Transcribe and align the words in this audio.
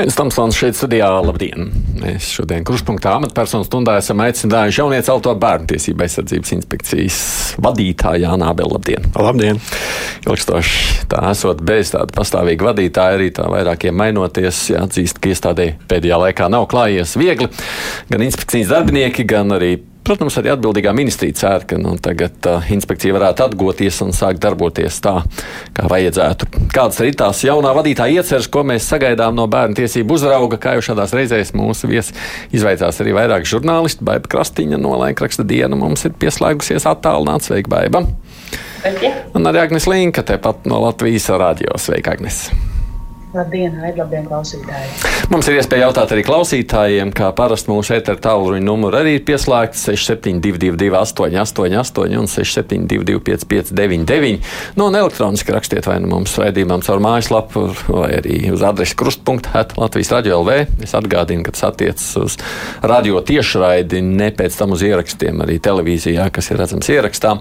Aizsmeļamies 0.00 0.16
Tamsons 0.16 0.56
šeit 0.56 0.76
studijā. 0.78 1.08
Labdien! 1.20 1.66
Mēs 2.00 2.30
šodien 2.32 2.62
Kruspunkta 2.64 3.18
amatpersonu 3.18 3.66
stundā 3.66 3.98
esam 4.00 4.22
aicinājuši 4.24 4.80
jauniecelto 4.80 5.34
bērnu 5.42 5.68
tiesību 5.74 6.06
aizsardzības 6.06 6.54
inspekcijas 6.56 7.18
vadītāju 7.60 8.24
Jānu 8.24 8.46
Abelu. 8.48 8.78
Labdien! 8.78 9.10
Labdien! 9.12 9.60
Ilgstoši 10.24 11.04
tā 11.10 11.20
esot 11.34 11.60
bez 11.68 11.92
tāda 11.92 12.16
pastāvīga 12.16 12.70
vadītāja, 12.70 13.18
arī 13.18 13.28
tā 13.36 13.44
vairākiem 13.52 14.00
mainoties, 14.00 14.62
jāatzīst, 14.72 15.20
ka 15.20 15.34
iestādē 15.34 15.68
pēdējā 15.92 16.22
laikā 16.24 16.48
nav 16.48 16.64
klājies 16.72 17.12
viegli. 17.20 17.50
Gan 18.08 18.24
inspekcijas 18.24 18.72
darbinieki, 18.72 19.28
gan 19.28 19.52
arī 19.58 19.74
Protams, 20.10 20.34
arī 20.40 20.50
atbildīgā 20.50 20.90
ministrija 20.90 21.36
cer, 21.38 21.64
ka 21.70 21.76
nu, 21.78 21.92
tagad 22.02 22.42
uh, 22.50 22.64
inspekcija 22.74 23.14
varētu 23.14 23.44
atgūties 23.44 24.00
un 24.02 24.08
sākt 24.10 24.40
darboties 24.42 24.96
tā, 25.04 25.12
kā 25.76 25.84
vajadzētu. 25.86 26.48
Kādas 26.74 26.98
ir 27.06 27.14
tās 27.20 27.44
jaunā 27.46 27.70
vadītāja 27.76 28.18
ieceres, 28.18 28.48
ko 28.50 28.64
mēs 28.66 28.88
sagaidām 28.90 29.38
no 29.38 29.44
bērnu 29.46 29.78
tiesību 29.78 30.16
uzrauga, 30.18 30.58
kā 30.58 30.72
jau 30.74 30.82
šādās 30.88 31.14
reizēs 31.14 31.54
mūsu 31.54 31.92
viesi 31.92 32.16
izvaicās 32.50 32.98
arī 33.04 33.14
vairāk 33.20 33.46
žurnālisti. 33.46 34.02
Baiba 34.10 34.26
Krastiņa 34.34 34.80
no 34.82 34.96
laikraksta 34.98 35.46
diena 35.46 35.78
mums 35.78 36.02
ir 36.08 36.18
pieslēgusies 36.18 36.90
attālināts. 36.90 37.46
Sveika, 37.46 37.70
Baiba! 37.70 38.02
Sveiki! 38.80 39.14
Un 39.38 39.46
arī 39.46 39.62
Agnes 39.62 39.86
Linka, 39.86 40.26
tepat 40.26 40.66
no 40.66 40.82
Latvijas 40.88 41.30
radio. 41.38 41.78
Sveika, 41.78 42.18
Agnes! 42.18 42.48
Labdien, 43.30 43.76
labdien, 43.94 44.24
klausītāji! 44.26 44.88
Mums 45.30 45.46
ir 45.46 45.60
iespēja 45.60 45.84
jautāt 45.84 46.10
arī 46.10 46.24
klausītājiem, 46.26 47.12
kā 47.14 47.28
parasti 47.38 47.70
mūsu 47.70 47.92
ēteru 47.94 48.18
tālruņa 48.24 48.64
numuru 48.66 48.98
arī 48.98 49.12
ir 49.20 49.22
pieslēgts 49.28 49.84
6722, 49.86 50.88
888, 50.98 52.16
un 52.18 52.26
672, 52.26 53.20
559, 53.28 54.50
nu, 54.80 54.88
un 54.88 54.98
elektroniski 54.98 55.54
rakstiet 55.54 55.86
vai 55.86 56.00
nu 56.02 56.10
mums 56.10 56.34
raidījumam 56.42 56.82
caur 56.82 57.04
mājaslapu, 57.06 57.68
vai 57.86 58.10
arī 58.18 58.40
uz 58.50 58.66
adresi 58.66 58.98
krustpunkta, 58.98 59.62
Latvijas 59.78 60.10
radio 60.16 60.40
LV. 60.42 60.82
Es 60.88 60.96
atgādinu, 60.98 61.46
ka 61.46 61.54
tas 61.54 61.68
attiecas 61.70 62.10
uz 62.18 62.38
radio 62.82 63.22
tiešraidi, 63.22 64.02
ne 64.02 64.32
pēc 64.34 64.58
tam 64.58 64.74
uz 64.74 64.82
ierakstiem 64.90 65.46
arī 65.46 65.62
televīzijā, 65.62 66.26
kas 66.34 66.50
ir 66.50 66.58
redzams 66.64 66.90
ierakstā. 66.98 67.38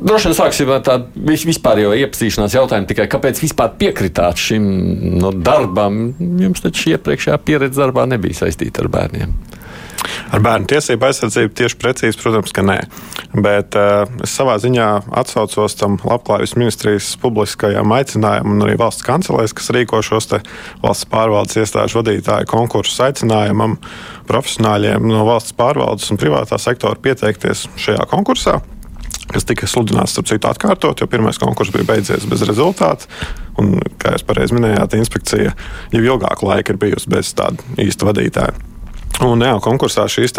Droši 0.00 0.30
vien 0.30 0.36
sāksim 0.36 0.70
ar 0.72 0.80
tādu 0.84 1.28
vispārējo 1.28 1.92
iepazīšanās 1.98 2.54
jautājumu, 2.56 2.88
tikai 2.88 3.04
kāpēc 3.12 3.42
vispār 3.42 3.74
piekritāt 3.80 4.40
šim 4.40 4.64
no 5.20 5.32
darbam? 5.36 6.14
Jums 6.40 6.64
taču 6.64 6.94
iepriekšējā 6.94 7.36
pieredze 7.44 7.82
darbā 7.82 8.06
nebija 8.08 8.38
saistīta 8.38 8.80
ar 8.84 8.88
bērniem. 8.94 9.34
Ar 10.32 10.40
bērnu 10.40 10.70
tiesību 10.70 11.04
aizsardzību 11.04 11.52
tieši 11.58 11.76
precīzi, 11.82 12.18
protams, 12.22 12.54
ka 12.56 12.64
nē. 12.64 12.78
Bet 13.44 13.76
uh, 13.76 14.06
es 14.24 14.32
savā 14.32 14.56
ziņā 14.62 14.88
atsaucos 15.20 15.76
tam 15.76 15.98
Labklājības 16.00 16.56
ministrijas 16.56 17.12
publiskajam 17.20 17.92
aicinājumam 17.98 18.56
un 18.56 18.64
arī 18.66 18.78
valsts 18.80 19.04
kancelēs, 19.04 19.52
kas 19.56 19.68
rīko 19.76 20.00
šos 20.06 20.30
valsts 20.80 21.10
pārvaldes 21.12 21.60
iestāžu 21.60 22.00
vadītāju 22.00 22.48
konkursus 22.48 23.02
aicinājumam 23.10 23.76
profesionāļiem 24.30 25.12
no 25.12 25.28
valsts 25.28 25.56
pārvaldes 25.60 26.08
un 26.08 26.20
privātā 26.22 26.56
sektora 26.62 26.96
pieteikties 27.04 27.68
šajā 27.76 28.08
konkursā 28.08 28.62
kas 29.34 29.46
tika 29.48 29.68
sludināts, 29.70 30.14
starp 30.14 30.30
citu, 30.30 30.48
atkārtot, 30.50 31.00
jo 31.00 31.08
pirmais 31.10 31.38
konkurss 31.40 31.72
bija 31.74 31.86
beidzies 31.92 32.26
bez 32.30 32.42
rezultātu. 32.48 33.10
Un, 33.60 33.78
kā 34.00 34.14
jūs 34.14 34.26
pareizi 34.26 34.56
minējāt, 34.56 34.96
inspekcija 34.98 35.54
jau 35.94 36.02
ilgāku 36.02 36.48
laiku 36.48 36.74
ir 36.74 36.80
bijusi 36.80 37.10
bez 37.12 37.32
tāda 37.36 37.62
īsta 37.82 38.08
vadītāja. 38.08 38.56
Un, 39.20 39.42
jā, 39.44 39.52
konkursā 39.60 40.06
šīs 40.08 40.32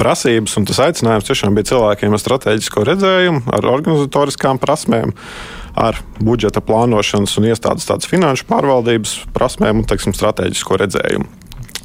prasības 0.00 0.56
un 0.58 0.64
tas 0.66 0.80
aicinājums 0.82 1.28
tiešām 1.28 1.54
bija 1.54 1.68
cilvēkiem 1.70 2.16
ar 2.16 2.22
strateģisko 2.22 2.82
redzējumu, 2.88 3.42
ar 3.54 3.68
organizatoriskām 3.70 4.58
prasmēm, 4.58 5.12
ar 5.78 6.00
budžeta 6.18 6.62
plānošanas 6.64 7.36
un 7.38 7.46
iestādes 7.52 8.10
finanšu 8.10 8.48
pārvaldības 8.50 9.14
prasmēm 9.36 9.84
un 9.84 9.86
teiksim, 9.86 10.16
strateģisko 10.16 10.80
redzējumu. 10.82 11.28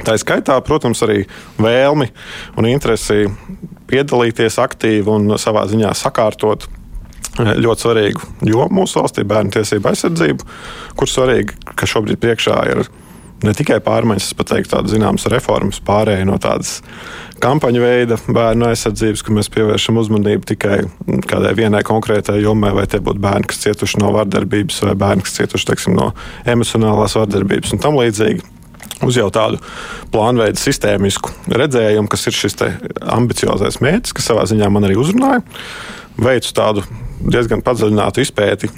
Tā 0.01 0.15
ir 0.15 0.21
skaitā, 0.21 0.57
protams, 0.65 0.99
arī 1.05 1.21
vēlmi 1.61 2.09
un 2.57 2.67
interesi 2.67 3.27
piedalīties 3.95 4.59
aktīvi 4.61 5.11
un 5.11 5.37
savā 5.41 5.65
ziņā 5.71 5.93
sakārtot 5.95 6.67
eh, 6.67 7.55
ļoti 7.61 7.87
svarīgu 7.87 8.29
jomu 8.51 8.81
mūsu 8.81 9.01
valstī, 9.01 9.25
bērnu 9.27 9.55
tiesību 9.55 9.91
aizsardzību, 9.91 10.51
kur 10.99 11.11
svarīgi, 11.11 11.57
ka 11.75 11.89
šobrīd 11.89 12.21
priekšā 12.21 12.61
ir 12.73 12.85
ne 13.45 13.53
tikai 13.55 13.81
pārmaiņas, 13.83 14.33
bet 14.39 14.53
arī 14.55 14.65
tādas 14.69 14.93
zināmas 14.95 15.27
reformas, 15.31 15.81
pārējai 15.85 16.25
no 16.27 16.37
tādas 16.41 16.79
kampaņu 17.43 17.83
veida 17.83 18.17
bērnu 18.25 18.69
aizsardzības, 18.69 19.23
ka 19.25 19.35
mēs 19.35 19.51
pievēršam 19.53 19.99
uzmanību 20.01 20.47
tikai 20.53 20.79
kādai 21.29 21.51
vienai 21.57 21.83
konkrētai 21.85 22.39
jomai, 22.41 22.71
vai 22.77 22.87
tie 22.89 23.01
būtu 23.03 23.21
bērni, 23.21 23.49
kas 23.51 23.61
cietuši 23.65 24.01
no 24.01 24.13
vardarbības, 24.15 24.81
vai 24.87 24.95
bērni, 25.03 25.25
kas 25.27 25.37
cietuši 25.41 25.71
teiksim, 25.71 25.97
no 25.99 26.11
emocionālās 26.47 27.17
vardarbības 27.19 27.75
un 27.75 27.83
tam 27.83 27.99
līdzīgi 27.99 28.54
uz 29.05 29.19
jau 29.19 29.27
tādu 29.33 29.59
plānveidu 30.13 30.59
sistēmisku 30.61 31.33
redzējumu, 31.51 32.09
kas 32.11 32.27
ir 32.29 32.37
šis 32.37 32.57
ambiciozais 33.15 33.81
mērķis, 33.83 34.15
kas 34.15 34.31
savā 34.31 34.47
ziņā 34.49 34.71
man 34.71 34.87
arī 34.87 34.97
uzrunāja. 35.01 35.43
Veicu 36.15 36.53
tādu 36.55 36.85
diezgan 37.19 37.63
padziļinātu 37.65 38.23
izpēti 38.23 38.71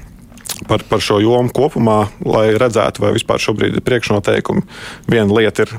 par, 0.68 0.82
par 0.90 1.02
šo 1.04 1.20
jomu 1.22 1.52
kopumā, 1.54 2.08
lai 2.26 2.50
redzētu, 2.58 3.04
vai 3.04 3.12
vispār 3.16 3.42
šobrīd 3.42 3.78
ir 3.78 3.84
priekšnoteikumi. 3.86 4.64
Viena 5.12 5.38
lieta 5.38 5.68
ir 5.68 5.74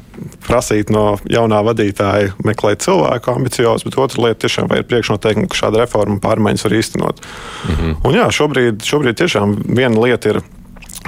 prasīt 0.46 0.92
no 0.94 1.16
jaunā 1.28 1.60
vadītāja 1.66 2.36
meklēt 2.46 2.84
cilvēku 2.86 3.34
ambiciozu, 3.34 3.88
bet 3.88 3.98
otra 3.98 4.28
lieta 4.28 4.44
tiešām 4.46 4.70
ir 4.76 4.86
priekšnoteikumi, 4.88 5.50
ka 5.50 5.62
šāda 5.64 5.82
reforma 5.82 6.20
pārmaiņas 6.22 6.68
var 6.68 6.76
īstenot. 6.78 7.26
Mhm. 7.72 7.98
Un 8.06 8.20
jā, 8.20 8.28
šobrīd, 8.38 8.84
šobrīd 8.86 9.18
tiešām 9.22 9.58
viena 9.66 10.06
lieta 10.06 10.36
ir 10.36 10.42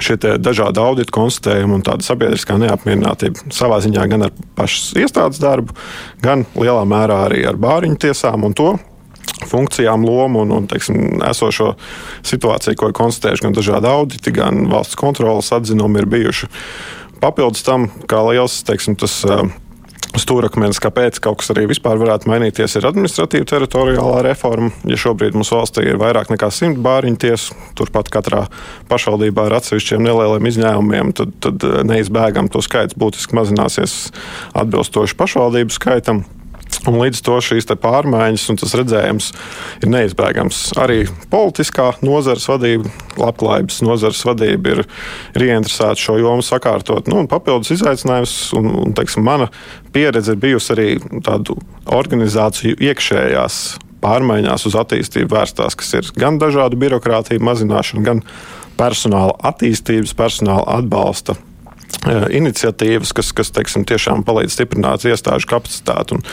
šie 0.01 0.17
dažādi 0.39 0.81
audita 0.83 1.15
konstatējumi 1.15 1.79
un 1.79 1.83
tāda 1.87 2.07
sabiedriskā 2.07 2.59
neapmierinātība 2.61 3.51
savā 3.55 3.81
ziņā 3.85 4.07
gan 4.13 4.29
ar 4.29 4.37
pašas 4.59 4.95
iestādes 5.01 5.43
darbu, 5.43 5.75
gan 6.23 6.47
lielā 6.55 6.85
mērā 6.89 7.25
arī 7.27 7.43
ar 7.49 7.59
bāriņu 7.61 7.99
tiesām 8.07 8.47
un 8.47 8.57
to 8.57 8.71
funkcijām, 9.47 10.05
lomu 10.05 10.45
un, 10.45 10.53
un 10.53 10.67
teiksim, 10.69 11.21
esošo 11.25 11.73
situāciju, 12.27 12.77
ko 12.77 12.91
ir 12.91 12.97
konstatējuši 12.97 13.47
gan 13.47 13.57
dažādi 13.57 13.89
auditi, 13.91 14.35
gan 14.37 14.67
valsts 14.71 14.99
kontrolas 15.01 15.51
atzinumi 15.57 16.03
ir 16.03 16.09
bijuši. 16.11 16.51
Papildus 17.21 17.65
tam, 17.65 17.89
kā 18.11 18.23
liels 18.31 18.61
teiksim, 18.69 18.99
tas. 19.01 19.21
Uh, 19.25 19.49
stūrakmenis, 20.19 20.81
kāpēc 20.83 21.21
kaut 21.23 21.41
kas 21.41 21.53
arī 21.55 21.67
vispār 21.71 22.01
varētu 22.01 22.31
mainīties, 22.31 22.75
ir 22.79 22.89
administratīva 22.89 23.47
teritoriālā 23.53 24.25
reforma. 24.27 24.73
Ja 24.89 24.99
šobrīd 24.99 25.37
mums 25.39 25.53
valstī 25.55 25.87
ir 25.87 26.01
vairāk 26.01 26.33
nekā 26.33 26.51
simt 26.55 26.81
bāriņu 26.83 27.21
tiesu, 27.23 27.59
turpat 27.79 28.11
katrā 28.13 28.47
pašvaldībā 28.91 29.47
ar 29.47 29.59
atsevišķiem 29.61 30.03
nelieliem 30.09 30.51
izņēmumiem, 30.51 31.15
tad, 31.21 31.37
tad 31.45 31.71
neizbēgam 31.87 32.51
to 32.51 32.65
skaits 32.65 32.99
būtiski 32.99 33.39
mazināsies 33.39 33.97
atbilstoši 34.59 35.19
pašvaldību 35.21 35.79
skaitam. 35.79 36.25
Un 36.89 36.97
līdz 36.97 37.21
to 37.27 37.37
šīs 37.45 37.69
pārmaiņas 37.81 38.47
un 38.53 38.59
tas 38.61 38.73
redzējums 38.79 39.27
ir 39.83 39.91
neizbēgams. 39.93 40.61
Arī 40.81 41.03
politiskā 41.33 41.91
nozares 42.05 42.47
vadība, 42.49 42.89
labklājības 43.21 43.83
nozares 43.85 44.23
vadība 44.25 44.75
ir, 44.75 44.83
ir 45.37 45.47
ieinteresēta 45.51 46.01
šo 46.01 46.17
jomu 46.23 46.45
sakārtot. 46.47 47.11
Nu, 47.11 47.27
papildus 47.31 47.75
izaicinājums, 47.77 48.37
un, 48.57 48.71
un 48.87 48.97
teiksim, 48.97 49.27
mana 49.27 49.51
pieredze 49.93 50.33
ir 50.35 50.41
bijusi 50.41 50.73
arī 50.77 50.89
tādu 51.27 51.59
organizāciju 51.91 52.81
iekšējās 52.81 53.61
pārmaiņās 54.01 54.65
uz 54.71 54.79
attīstību 54.81 55.35
vērstās, 55.35 55.77
kas 55.77 55.93
ir 55.99 56.11
gan 56.17 56.41
dažādu 56.41 56.81
birokrātiju 56.81 57.45
mazināšana, 57.45 58.07
gan 58.07 58.25
personāla 58.81 59.37
attīstības, 59.51 60.17
personāla 60.17 60.79
atbalsta 60.79 61.37
iniciatīvas, 62.09 63.13
kas, 63.17 63.33
kas 63.37 63.53
teiksim, 63.55 63.85
tiešām 63.89 64.25
palīdz 64.27 64.55
stiprināt 64.55 65.05
iestāžu 65.09 65.49
kapacitāti. 65.51 66.17
Un 66.17 66.25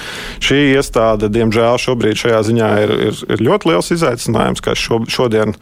šī 0.43 0.59
iestāde, 0.77 1.29
diemžēl, 1.33 1.79
šobrīd 1.81 2.21
šajā 2.21 2.41
ziņā 2.47 2.69
ir, 2.85 2.95
ir, 3.09 3.21
ir 3.35 3.43
ļoti 3.49 3.71
liels 3.71 3.91
izaicinājums. 3.97 4.63
Šo, 4.77 5.01
šodien, 5.11 5.55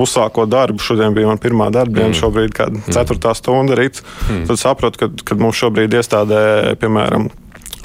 uzsākot 0.00 0.50
darbu, 0.52 0.82
šodien 0.82 1.16
bija 1.16 1.30
mana 1.30 1.42
pirmā 1.42 1.68
darba 1.74 1.98
diena, 2.00 2.12
mm. 2.14 2.18
šobrīd 2.22 2.52
ir 2.52 2.74
mm. 2.78 2.88
ceturtā 2.96 3.34
stunda 3.38 3.76
rīta. 3.78 4.04
Mm. 4.30 4.44
Tad 4.50 4.62
sapratu, 4.62 5.02
ka, 5.02 5.10
ka 5.28 5.38
mums 5.40 5.60
šobrīd 5.60 5.98
iestādē, 6.00 6.42
piemēram, 6.80 7.28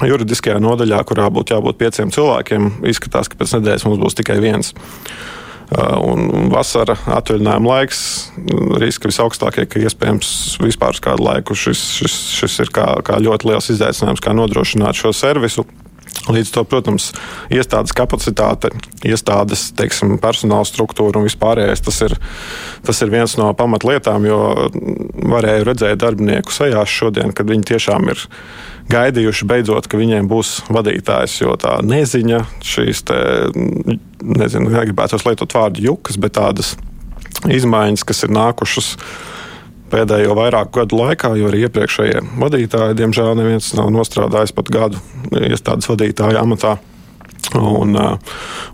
juridiskajā 0.06 0.60
nodaļā, 0.62 1.02
kurā 1.08 1.26
būtu 1.34 1.56
jābūt 1.56 1.80
pieciem 1.80 2.14
cilvēkiem, 2.14 2.70
izskatās, 2.88 3.30
ka 3.30 3.40
pēc 3.40 3.58
nedēļas 3.58 3.88
mums 3.88 4.00
būs 4.02 4.18
tikai 4.20 4.38
viens. 4.44 4.72
Uh, 5.68 5.98
un 6.00 6.48
vasara 6.48 6.94
atvaļinājuma 7.12 7.68
laiks 7.68 7.98
riski 8.80 9.10
visaugstākie, 9.10 9.66
ka 9.68 9.82
iespējams 9.82 10.30
vispār 10.64 10.96
uz 10.96 11.02
kādu 11.04 11.26
laiku 11.26 11.52
šis, 11.52 11.82
šis, 11.98 12.14
šis 12.38 12.54
ir 12.64 12.72
kā, 12.72 12.86
kā 13.04 13.18
ļoti 13.20 13.50
liels 13.50 13.68
izaicinājums, 13.74 14.22
kā 14.24 14.32
nodrošināt 14.32 14.96
šo 14.96 15.12
servisu. 15.12 15.66
Līdz 16.28 16.50
to, 16.52 16.64
protams, 16.68 17.10
iestādes 17.52 17.94
kapacitāte, 17.96 18.68
iestādes 19.06 19.68
teiksim, 19.78 20.18
personāla 20.20 20.66
struktūra 20.68 21.20
un 21.20 21.28
vispārējais 21.28 21.84
tas 21.86 22.00
ir, 22.04 22.16
tas 22.84 23.00
ir 23.04 23.12
viens 23.12 23.36
no 23.40 23.48
pamatlietām, 23.56 24.26
jo 24.28 24.40
varēju 25.32 25.68
redzēt 25.70 26.02
darbinieku 26.02 26.52
sejās 26.52 26.92
šodien, 26.92 27.32
kad 27.32 27.48
viņi 27.48 27.70
tiešām 27.72 28.10
ir 28.12 28.26
gaidījuši 28.92 29.48
beidzot, 29.48 29.88
ka 29.88 30.00
viņiem 30.00 30.28
būs 30.28 30.52
vadītājs. 30.72 31.40
Jo 31.42 31.56
tā 31.60 31.78
neziņa, 31.84 32.42
šīs 32.64 33.04
te, 33.08 33.18
nezinu, 34.20 34.72
negribētu 34.72 35.20
lietot 35.24 35.56
vārdu 35.56 35.84
jukas, 35.88 36.20
bet 36.20 36.36
tādas 36.40 36.76
izmaiņas, 37.48 38.04
kas 38.08 38.24
ir 38.26 38.34
nākušas 38.34 38.94
pēdējo 39.90 40.36
vairāku 40.38 40.82
gadu 40.82 41.00
laikā, 41.02 41.32
jo 41.38 41.48
arī 41.50 41.64
iepriekšējie 41.66 42.22
vadītāji, 42.40 42.98
diemžēl, 42.98 43.32
neviens 43.38 43.72
nav 43.78 43.90
nostrādājis 43.94 44.54
pat 44.56 44.70
gadu 44.74 45.02
iestādes 45.32 45.90
vadītāja 45.90 46.44
amatā. 46.44 46.78
Un, 47.54 47.94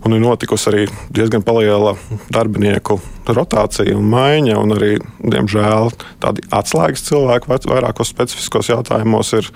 un 0.03 0.13
ir 0.15 0.19
notikusi 0.19 0.67
arī 0.67 0.85
diezgan 1.13 1.45
liela 1.55 1.93
darbinieku 2.33 2.97
rotācija 3.29 3.95
un 3.95 4.09
maiņa, 4.11 4.57
un 4.59 4.75
arī, 4.75 4.89
diemžēl, 5.21 5.93
tādi 6.19 6.43
atslēgas 6.51 7.05
cilvēki 7.07 7.51
vairākos 7.69 8.11
specifiskos 8.11 8.73
jautājumos 8.73 9.31
ir, 9.37 9.47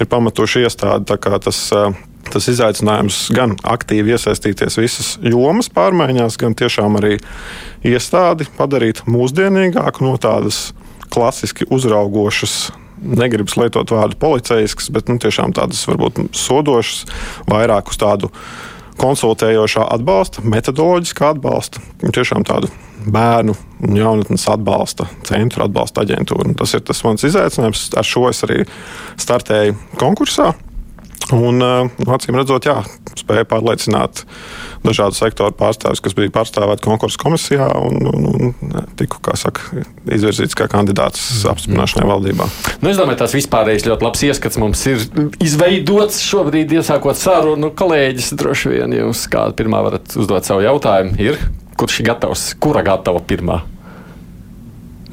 ir 0.00 0.08
pamatuši 0.08 0.64
iestādi. 0.64 1.18
Tas, 1.44 1.60
tas 2.30 2.48
izaicinājums 2.54 3.26
gan 3.36 3.58
aktīvi 3.60 4.14
iesaistīties 4.14 4.80
visas 4.80 5.12
jomas 5.20 5.68
pārmaiņās, 5.74 6.38
gan 6.40 6.56
tiešām 6.56 6.96
arī 7.02 7.18
iestādi 7.84 8.48
padarīt 8.56 9.04
mūsdienīgāku 9.10 10.08
no 10.08 10.16
tādas 10.16 10.70
klasiski 11.14 11.68
uzraugošas 11.72 12.72
negribu 13.04 13.52
lietot 13.60 13.90
vārdu 13.94 14.18
policijaskas, 14.20 14.90
bet 14.94 15.10
nu, 15.10 15.18
tiešām 15.22 15.54
tādas 15.56 15.82
varbūt 15.88 16.22
sodošas, 16.36 17.04
vairāk 17.50 17.92
uz 17.92 18.00
tādu 18.00 18.30
konsultējošā 19.00 19.88
atbalsta, 19.96 20.44
metodoloģiskā 20.46 21.34
atbalsta, 21.34 21.82
tiešām 22.04 22.46
tādu 22.46 22.70
bērnu 23.04 23.54
un 23.84 23.96
jaunatnes 23.98 24.46
atbalsta 24.48 25.08
centru, 25.28 25.64
atbalsta 25.66 26.04
aģentūru. 26.04 26.52
Un 26.52 26.58
tas 26.58 26.72
ir 26.76 26.84
tas 26.86 27.02
mans 27.04 27.26
izaicinājums. 27.26 27.88
Ar 27.98 28.06
šo 28.08 28.28
es 28.30 28.40
arī 28.46 28.62
startēju 29.20 29.76
konkursā. 30.00 30.52
Un, 31.32 31.62
uh, 31.64 31.88
acīm 32.12 32.36
redzot, 32.36 32.66
jā, 32.68 32.82
spēja 33.16 33.46
pārliecināt 33.48 34.24
dažādu 34.84 35.16
sektoru 35.16 35.54
pārstāvjus, 35.56 36.02
kas 36.04 36.16
bija 36.18 36.32
pārstāvēti 36.34 36.84
konkursu 36.84 37.20
komisijā 37.22 37.70
un, 37.80 38.04
un, 38.10 38.26
un 38.52 38.84
tiku, 38.98 39.22
kā 39.24 39.36
saka, 39.40 39.84
izvirzīts 40.04 40.56
kā 40.58 40.68
kandidāts 40.68 41.22
apstiprināšanai 41.48 42.10
valdībā. 42.10 42.48
Nu, 42.82 42.92
es 42.92 43.00
domāju, 43.00 43.22
tas 43.22 43.36
vispārējais 43.36 43.88
ļoti 43.88 44.08
labs 44.08 44.24
ieskats 44.28 44.60
mums 44.60 44.84
ir 44.90 45.06
izveidots 45.40 46.20
šobrīd, 46.26 46.76
iesākot 46.76 47.16
sarunu. 47.16 47.72
Kolēģis 47.72 48.34
droši 48.36 48.74
vien 48.76 48.98
jums 48.98 49.24
kāda 49.32 49.56
pirmā 49.56 49.80
varat 49.86 50.18
uzdot 50.20 50.44
savu 50.44 50.66
jautājumu. 50.66 51.16
Ir, 51.24 51.40
kurš 51.80 52.02
ir 52.02 52.12
gatavs, 52.12 52.50
kura 52.60 52.84
gatava 52.84 53.24
pirmā? 53.24 53.62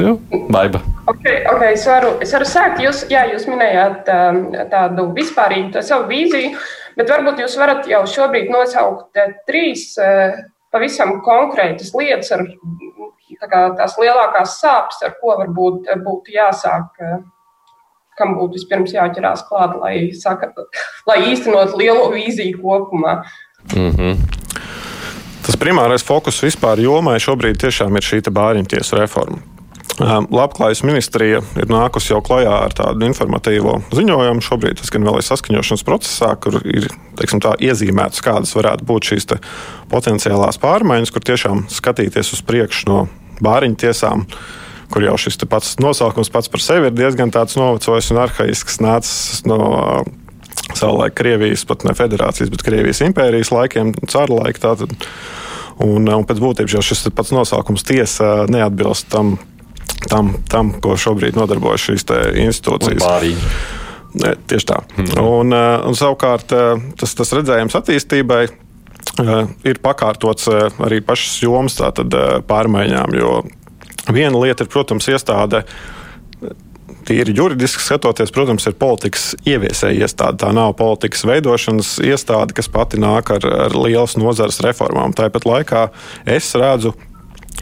Jā, 0.02 0.14
Baiba. 0.52 0.82
Okay, 1.12 1.44
okay, 1.52 1.74
es, 1.76 1.84
varu, 1.90 2.16
es 2.24 2.32
varu 2.34 2.48
sākt. 2.48 2.80
Jūs, 2.82 3.04
jā, 3.12 3.26
jūs 3.34 3.46
minējāt 3.50 4.10
um, 4.14 4.40
tādu 4.72 5.10
vispārīgu 5.16 5.84
savu 5.86 6.08
vīziju, 6.10 6.56
bet 6.98 7.12
varbūt 7.12 7.44
jūs 7.44 7.58
varat 7.60 7.90
jau 7.90 8.02
šobrīd 8.10 8.50
nosaukt 8.54 9.22
uh, 9.22 9.36
trīs 9.50 9.92
uh, 10.02 10.40
pavisam 10.72 11.20
konkrētas 11.26 11.94
lietas, 11.98 12.32
ar 12.36 12.46
tā 13.42 13.50
kā, 13.52 13.62
tās 13.78 13.98
lielākās 14.00 14.58
sāpes, 14.62 15.02
ar 15.06 15.16
ko 15.20 15.36
varbūt 15.42 15.92
būtu 16.06 16.36
jāsāk. 16.36 17.04
Kam 18.20 18.36
būtu 18.38 18.60
vispirms 18.60 18.92
jāķerās 18.94 19.46
klāt, 19.48 19.78
lai, 19.80 19.96
saka, 20.18 20.52
lai 21.10 21.22
īstenot 21.32 21.78
lielo 21.80 22.10
vīziju 22.14 22.60
kopumā. 22.62 23.22
Mm 23.76 23.92
-hmm. 23.92 24.18
Tas 25.46 25.58
primārais 25.58 26.04
fokus 26.06 26.44
vispār 26.44 26.80
jomai 26.80 27.18
šobrīd 27.20 27.58
tiešām 27.58 27.96
ir 27.98 28.06
šī 28.06 28.22
bāriņtiesu 28.30 29.00
reforma. 29.00 29.51
Labklājības 30.00 30.82
ministrija 30.88 31.42
ir 31.60 31.68
nākusi 31.70 32.14
jau 32.14 32.22
klajā 32.24 32.54
ar 32.68 32.74
tādu 32.76 33.06
informatīvo 33.06 33.76
ziņojumu. 33.92 34.44
Šobrīd 34.46 34.80
tas 34.80 34.94
gan 34.94 35.04
vēl 35.06 35.20
ir 35.20 35.28
saskaņošanas 35.28 35.84
procesā, 35.86 36.32
kur 36.42 36.62
ir 36.64 36.88
teiksim, 37.20 37.42
tā, 37.44 37.54
iezīmēts, 37.60 38.24
kādas 38.24 38.56
varētu 38.56 38.88
būt 38.88 39.12
šīs 39.12 39.28
potenciālās 39.92 40.62
pārmaiņas, 40.64 41.12
kur 41.12 41.26
tiešām 41.28 41.66
skatīties 41.70 42.34
uz 42.38 42.42
priekšu 42.48 42.90
no 42.90 43.04
bāriņu 43.44 43.82
tiesām 43.84 44.26
kur 44.92 45.06
jau 45.06 45.14
šis 45.20 45.38
pats 45.48 45.78
nosaukums 45.80 46.32
pats 46.32 46.52
par 46.52 46.60
sevi 46.64 46.90
ir 46.90 46.96
diezgan 46.96 47.32
novecojis 47.32 48.12
un 48.12 48.18
arhaisks, 48.26 48.82
nācis 48.84 49.46
no 49.48 50.04
savulaik 50.76 51.16
Krievijas, 51.16 51.64
pat 51.68 51.86
ne 51.88 51.94
federācijas, 51.96 52.52
bet 52.52 52.64
Krievijas 52.66 53.02
impērijas 53.06 53.52
laikiem, 53.54 53.94
cara 54.08 54.42
laika. 54.42 54.72
Tātad. 54.72 54.96
Un, 55.82 56.06
un 56.06 56.26
pēc 56.28 56.38
būtības 56.44 56.76
jau 56.76 56.82
šis 56.86 57.08
pats 57.16 57.32
nosaukums 57.34 57.86
tiesa 57.88 58.44
neatbilst 58.52 59.08
tam 59.10 59.38
tam, 60.10 60.34
tam 60.50 60.74
ko 60.82 60.96
šobrīd 61.00 61.38
nodarbojas 61.38 61.90
šīs 61.90 62.08
institūcijas. 62.48 63.06
Ne, 64.12 64.34
tieši 64.48 64.68
tā. 64.68 64.82
Hmm. 64.98 65.12
Un, 65.24 65.56
eh, 65.56 65.78
un 65.88 65.96
savukārt 65.96 66.52
eh, 66.56 66.84
tas, 67.00 67.14
tas 67.16 67.32
redzējums 67.38 67.78
attīstībai 67.80 68.42
eh, 68.44 69.32
ir 69.68 69.80
pakārtots 69.84 70.50
arī 70.52 71.00
pašas 71.06 71.40
jomas 71.46 71.80
tātad, 71.80 72.16
pārmaiņām. 72.48 73.16
Jo 73.16 73.40
viena 74.12 74.42
lieta 74.42 74.66
ir, 74.66 74.72
protams, 74.74 75.08
iestāde. 75.12 75.64
Tīri 77.08 77.34
juridiski 77.34 77.82
skatoties, 77.82 78.30
protams, 78.36 78.68
ir 78.70 78.76
politikas 78.78 79.32
ieviesēja 79.48 80.06
iestāde. 80.06 80.44
Tā 80.44 80.52
nav 80.54 80.76
politikas 80.78 81.24
veidošanas 81.26 81.96
iestāde, 82.06 82.54
kas 82.58 82.70
pati 82.70 83.00
nāk 83.02 83.32
ar, 83.34 83.48
ar 83.70 83.78
lielas 83.78 84.18
nozares 84.22 84.60
reformām. 84.62 85.16
Tāpat 85.18 85.48
laikā 85.50 85.88
es 86.30 86.52
redzu 86.60 86.94
ka 86.94 87.11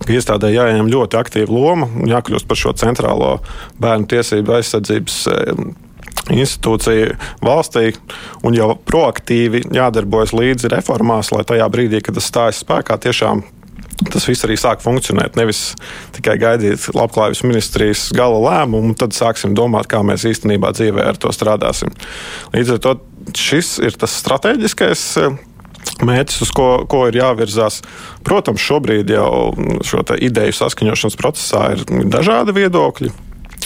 iestādē 0.08 0.54
jāieņem 0.54 0.90
ļoti 0.94 1.20
aktīva 1.20 1.54
loma 1.54 1.90
un 1.90 2.10
jākļūst 2.10 2.48
par 2.50 2.60
šo 2.60 2.74
centrālo 2.80 3.36
bērnu 3.82 4.10
tiesību 4.10 4.58
aizsardzības 4.60 5.20
eh, 5.34 5.62
institūcija 6.30 7.14
valstī 7.46 7.94
un 8.46 8.58
jau 8.58 8.74
proaktīvi 8.88 9.66
jādarbojas 9.76 10.36
līdzi 10.36 10.72
reformās, 10.76 11.34
lai 11.34 11.46
tajā 11.48 11.70
brīdī, 11.74 12.04
kad 12.06 12.18
tas 12.18 12.30
stājas 12.30 12.62
spēkā, 12.64 13.00
tiešām 13.02 13.44
tas 14.08 14.28
viss 14.30 14.46
arī 14.48 14.56
sāk 14.60 14.84
funkcionēt. 14.84 15.36
Nevis 15.36 15.74
tikai 16.16 16.38
gaidīt 16.40 16.86
labklājības 16.96 17.44
ministrijas 17.44 18.06
gala 18.16 18.40
lēmumu, 18.46 18.94
tad 19.00 19.16
sāksim 19.18 19.56
domāt, 19.58 19.90
kā 19.92 20.00
mēs 20.06 20.24
īstenībā 20.30 20.72
dzīvē 20.78 21.10
ar 21.12 21.20
to 21.20 21.34
strādāsim. 21.36 21.92
Līdz 22.56 22.78
ar 22.78 22.82
to 22.86 22.96
šis 23.36 23.76
ir 23.84 23.98
tas 24.00 24.16
strateģiskais 24.22 25.06
eh, 25.20 25.40
mērķis, 26.06 26.44
uz 26.46 26.52
ko, 26.56 26.68
ko 26.90 27.06
ir 27.10 27.20
jāvirzās. 27.20 27.82
Protams, 28.28 28.64
šobrīd 28.64 29.12
jau 29.14 29.32
šo 29.86 30.04
ideju 30.18 30.56
saskaņošanas 30.56 31.18
procesā 31.20 31.64
ir 31.76 31.84
dažādi 32.12 32.56
viedokļi. 32.56 33.12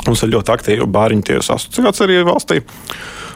Mums 0.07 0.23
ir 0.25 0.33
ļoti 0.33 0.53
aktīva 0.53 0.87
bāriņu 0.89 1.27
tiesu 1.29 1.53
asociācija 1.55 2.07
arī 2.07 2.23
valstī. 2.27 2.63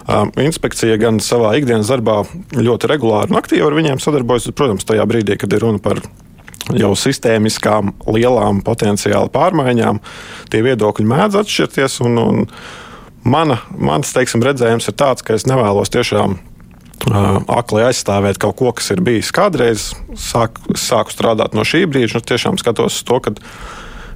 Um, 0.08 0.32
inspekcija 0.40 0.96
gan 1.02 1.20
savā 1.24 1.52
ikdienas 1.60 1.90
darbā 1.92 2.22
ļoti 2.56 2.90
regulāri 2.90 3.34
un 3.34 3.40
aktīvi 3.42 3.66
ar 3.66 3.76
viņiem 3.76 4.02
sadarbojas. 4.02 4.50
Protams, 4.56 4.88
tajā 4.88 5.04
brīdī, 5.10 5.36
kad 5.40 5.54
ir 5.54 5.66
runa 5.66 5.82
par 5.84 6.02
jau 6.76 6.94
sistēmiskām, 7.00 7.94
lielām 8.16 8.62
potenciāli 8.66 9.32
pārmaiņām, 9.32 10.02
tie 10.52 10.64
viedokļi 10.66 11.08
mēdz 11.12 11.40
atšķirties. 11.44 12.00
Un, 12.08 12.20
un 12.24 12.46
mana, 13.28 13.60
mans 13.76 14.16
teiksim, 14.16 14.44
redzējums 14.48 14.88
ir 14.90 14.98
tāds, 15.00 15.28
ka 15.28 15.36
es 15.38 15.48
nevēlos 15.48 15.92
tiešām 15.94 16.40
akli 17.06 17.86
aizstāvēt 17.88 18.40
kaut 18.42 18.58
ko, 18.60 18.72
kas 18.76 18.92
ir 18.96 19.02
bijis 19.06 19.32
kādreiz. 19.36 19.92
Sāk, 20.18 20.60
sāku 20.76 21.14
strādāt 21.14 21.56
no 21.58 21.66
šī 21.68 21.86
brīža, 21.90 22.18
un 22.18 22.24
nu, 22.24 22.30
tiešām 22.32 22.60
skatos 22.62 23.00
to, 23.08 23.20
ka 23.24 23.34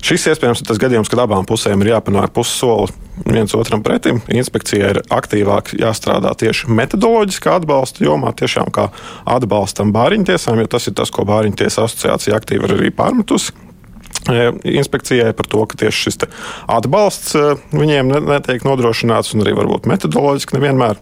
šis 0.02 0.32
iespējams 0.34 0.64
ir 0.64 0.70
tas 0.70 0.82
gadījums, 0.82 1.12
kad 1.12 1.24
abām 1.24 1.46
pusēm 1.48 1.84
ir 1.84 1.94
jāpanāk 1.94 2.34
pussoli 2.36 2.92
viens 3.28 3.54
otram 3.56 3.84
pretim. 3.86 4.22
Inspekcijai 4.34 4.96
ir 4.96 5.02
aktīvāk 5.14 5.76
jāstrādā 5.80 6.34
tieši 6.42 6.72
metodoloģiskā 6.74 7.60
atbalsta 7.62 8.06
jomā, 8.06 8.34
tiešām 8.38 8.72
kā 8.74 8.90
atbalstam 9.30 9.94
bāriņtiesām, 9.96 10.64
jo 10.64 10.72
tas 10.72 10.90
ir 10.90 10.98
tas, 10.98 11.14
ko 11.14 11.28
Bāriņtiesa 11.30 11.86
asociācija 11.86 12.40
aktīvi 12.40 12.68
ir 12.68 12.80
arī 12.80 12.96
pārmetusi 12.96 13.54
inspekcijai 14.64 15.34
par 15.34 15.48
to, 15.50 15.64
ka 15.66 15.78
tieši 15.82 16.04
šis 16.06 16.20
atbalsts 16.70 17.34
viņiem 17.74 18.12
netiek 18.28 18.66
nodrošināts 18.68 19.34
un 19.34 19.46
arī 19.46 19.56
varbūt 19.58 19.90
metodoloģiski 19.90 20.60
nevienmēr. 20.60 21.00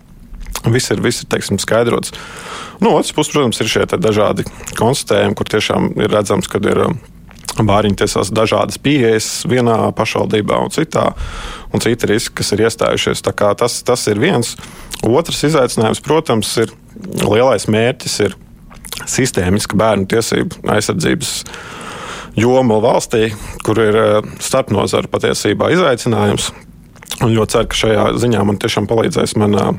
Viss 0.69 0.91
ir, 0.91 0.99
viss 1.03 1.23
ir 1.23 1.29
teiksim, 1.31 1.59
skaidrots. 1.61 2.11
No 2.83 2.95
otras 2.97 3.13
puses, 3.15 3.31
protams, 3.33 3.59
ir 3.61 3.71
šie 3.71 3.85
dažādi 3.95 4.45
konstatējumi, 4.79 5.37
kur 5.37 5.47
tiešām 5.51 5.93
ir 5.99 6.11
redzams, 6.11 6.49
ka 6.51 6.59
ir 6.63 6.83
um, 6.85 6.99
bāriņu 7.67 7.99
tiesās 8.01 8.31
dažādas 8.35 8.79
pieejas 8.81 9.29
vienā 9.49 9.77
pašvaldībā 9.95 10.59
un 10.63 10.71
citā, 10.73 11.09
un 11.73 11.83
citi 11.83 12.11
riski, 12.11 12.37
kas 12.39 12.53
ir 12.55 12.65
iestājušies. 12.67 13.23
Tas, 13.23 13.81
tas 13.87 14.05
ir 14.11 14.21
viens. 14.21 14.55
Otrs 15.05 15.43
izaicinājums, 15.47 16.03
protams, 16.03 16.53
ir 16.63 16.73
lielais 17.23 17.67
mērķis 17.71 18.19
ir 18.27 18.37
sistēmiska 19.07 19.77
bērnu 19.79 20.09
tiesību 20.11 20.63
aizsardzības 20.75 21.35
joma 22.39 22.79
valstī, 22.83 23.29
kur 23.65 23.79
ir 23.81 23.99
uh, 23.99 24.33
starpnozara 24.43 25.11
patiesībā 25.11 25.71
izaicinājums. 25.75 26.51
Un 27.19 27.33
ļoti 27.35 27.55
ceru, 27.55 27.69
ka 27.71 27.79
šajā 27.79 28.03
ziņā 28.21 28.43
man 28.47 28.59
tiešām 28.61 28.87
palīdzēs 28.87 29.35
manā 29.39 29.73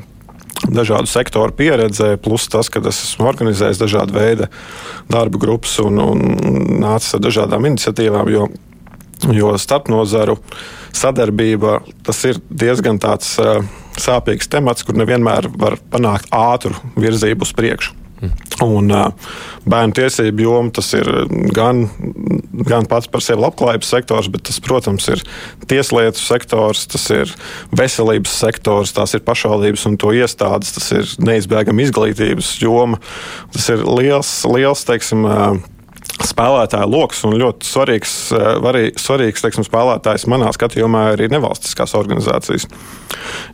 dažādu 0.67 1.09
sektoru 1.09 1.53
pieredze, 1.55 2.15
plus 2.21 2.47
tas, 2.51 2.69
ka 2.69 2.81
es 2.83 3.03
esmu 3.07 3.29
organizējis 3.31 3.81
dažādu 3.81 4.17
veidu 4.17 4.49
darba 5.11 5.41
grupas 5.41 5.77
un, 5.83 5.99
un 5.99 6.21
nācis 6.83 7.17
ar 7.17 7.23
dažādām 7.23 7.69
iniciatīvām. 7.71 8.31
Jo, 8.31 8.49
jo 9.31 9.53
starpnozaru 9.61 10.37
sadarbība 10.95 11.79
tas 12.05 12.19
ir 12.27 12.41
diezgan 12.49 12.99
tāds 13.01 13.33
uh, 13.41 13.63
sāpīgs 14.01 14.49
temats, 14.51 14.85
kur 14.85 14.97
nevienmēr 14.99 15.51
var 15.55 15.79
panākt 15.91 16.29
ātru 16.35 16.75
virzību 16.99 17.47
uz 17.47 17.55
priekšu. 17.57 18.00
Un 18.61 18.91
bērnu 19.65 19.95
tiesību 19.97 20.43
joma 20.45 20.73
tas 20.75 20.91
ir 20.93 21.07
gan, 21.55 21.87
gan 22.67 22.85
pats 22.89 23.09
par 23.09 23.23
sevi 23.25 23.41
labklājības 23.41 23.89
sektors, 23.95 24.29
bet 24.33 24.45
tas, 24.49 24.59
protams, 24.61 25.07
ir 25.09 25.23
tieslietu 25.71 26.21
sektors, 26.21 26.85
tas 26.91 27.07
ir 27.15 27.33
veselības 27.73 28.35
sektors, 28.43 28.93
tās 28.97 29.15
ir 29.17 29.25
pašvaldības 29.25 29.87
un 29.89 29.97
to 30.01 30.13
iestādes, 30.17 30.75
tas 30.77 30.91
ir 30.93 31.15
neizbēgama 31.25 31.87
izglītības 31.87 32.53
joma. 32.61 33.01
Tas 33.55 33.71
ir 33.73 33.85
liels, 33.89 34.33
liels 34.45 34.85
teiksim, 34.85 35.25
spēlētāju 36.27 36.89
lokus 36.91 37.23
un 37.27 37.35
ļoti 37.39 37.67
svarīgs, 37.67 38.13
varī, 38.63 38.83
svarīgs 38.99 39.43
teiksim, 39.43 39.65
spēlētājs 39.67 40.27
manā 40.31 40.51
skatījumā 40.55 41.11
ir 41.11 41.15
arī 41.15 41.29
nevalstiskās 41.33 41.95
organizācijas. 41.97 42.67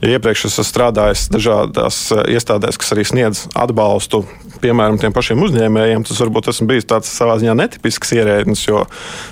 Ja 0.02 0.16
iepriekš 0.16 0.48
es 0.48 0.58
esmu 0.58 0.68
strādājis 0.68 1.28
dažādās 1.34 2.00
iestādēs, 2.30 2.80
kas 2.80 2.94
arī 2.96 3.06
sniedz 3.08 3.44
atbalstu, 3.58 4.24
piemēram, 4.64 5.00
tiem 5.02 5.14
pašiem 5.16 5.44
uzņēmējiem, 5.48 6.08
tas 6.08 6.24
varbūt 6.24 6.52
esmu 6.54 6.70
bijis 6.72 6.90
tāds 6.90 7.12
savā 7.14 7.38
ziņā 7.42 7.58
netipisks 7.58 8.16
ierēdnis, 8.18 8.66
jo 8.70 8.86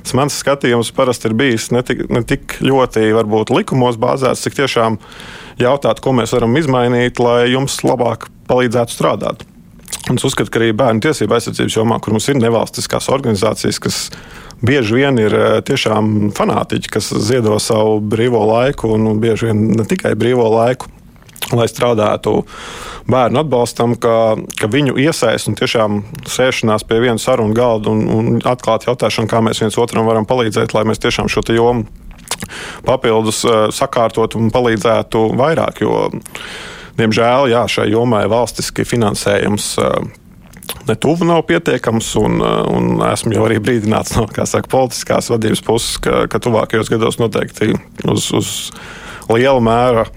tas 0.03 0.15
mans 0.17 0.37
skatījums 0.41 0.93
parasti 0.95 1.31
ir 1.31 1.37
bijis 1.37 1.71
ne 1.75 1.81
tik, 1.85 2.05
ne 2.11 2.21
tik 2.27 2.59
ļoti 2.65 3.09
varbūt, 3.15 3.53
likumos 3.55 3.99
bāzēts, 4.01 4.45
cik 4.45 4.59
tiešām 4.61 4.99
jautāt, 5.61 6.03
ko 6.03 6.15
mēs 6.15 6.35
varam 6.35 6.55
izmainīt, 6.59 7.21
lai 7.23 7.45
jums 7.53 7.81
labāk 7.85 8.29
palīdzētu 8.49 8.93
strādāt. 8.93 9.45
Un 10.05 10.19
es 10.19 10.25
uzskatu, 10.27 10.51
ka 10.53 10.61
arī 10.61 10.69
bērnu 10.77 11.01
tiesību 11.01 11.33
aizsardzības 11.33 11.77
jomā, 11.79 11.97
kur 12.03 12.13
mums 12.13 12.27
ir 12.29 12.37
nevalstiskās 12.37 13.07
organizācijas, 13.09 13.79
kas 13.81 14.01
bieži 14.61 14.99
vien 14.99 15.17
ir 15.17 15.33
eh, 15.33 15.45
tiešām 15.65 16.31
fanātiķi, 16.37 16.91
kas 16.93 17.09
ziedo 17.25 17.57
savu 17.63 17.97
brīvo 18.01 18.43
laiku 18.51 18.93
un 18.95 19.17
bieži 19.21 19.49
vien 19.49 19.63
ne 19.79 19.87
tikai 19.87 20.13
brīvo 20.19 20.45
laiku. 20.53 20.91
Lai 21.53 21.67
strādātu 21.69 22.39
bērnu 23.11 23.37
atbalstam, 23.43 23.93
ka, 24.01 24.33
ka 24.57 24.69
viņu 24.71 24.95
iesaist 24.97 25.49
un 25.51 25.57
tiešām 25.59 25.99
sēšanās 26.25 26.85
pie 26.89 26.97
viena 27.03 27.21
sarunu 27.21 27.53
galda 27.53 27.91
un, 27.93 28.05
un 28.09 28.39
atklāt 28.41 28.87
jautāšanu, 28.87 29.29
kā 29.29 29.43
mēs 29.45 29.61
viens 29.61 29.77
otram 29.77 30.09
varam 30.09 30.25
palīdzēt, 30.25 30.73
lai 30.73 30.87
mēs 30.89 31.03
tiešām 31.03 31.29
šo 31.29 31.45
jomu 31.53 31.85
papildus 32.85 33.43
uh, 33.45 33.67
sakārtot 33.73 34.37
un 34.39 34.49
palīdzētu 34.53 35.21
vairāk. 35.37 35.83
Jo, 35.85 36.07
Diemžēl 36.95 37.49
jā, 37.51 37.65
šai 37.67 37.89
jomai 37.91 38.23
valstiski 38.31 38.85
finansējums 38.87 39.73
netuvu 40.87 41.25
nav 41.25 41.41
pietiekams. 41.47 42.15
Un, 42.21 42.41
un 42.71 42.99
esmu 43.11 43.35
jau 43.35 43.47
arī 43.47 43.59
brīdināts 43.63 44.15
no 44.17 44.27
saka, 44.45 44.69
politiskās 44.71 45.31
vadības 45.33 45.63
puses, 45.65 45.97
ka, 46.01 46.25
ka 46.31 46.41
tuvākajos 46.41 46.91
gados 46.93 47.19
noteikti 47.21 47.75
uz, 48.07 48.29
uz 48.35 48.53
liela 49.31 49.61
mēra. 49.63 50.07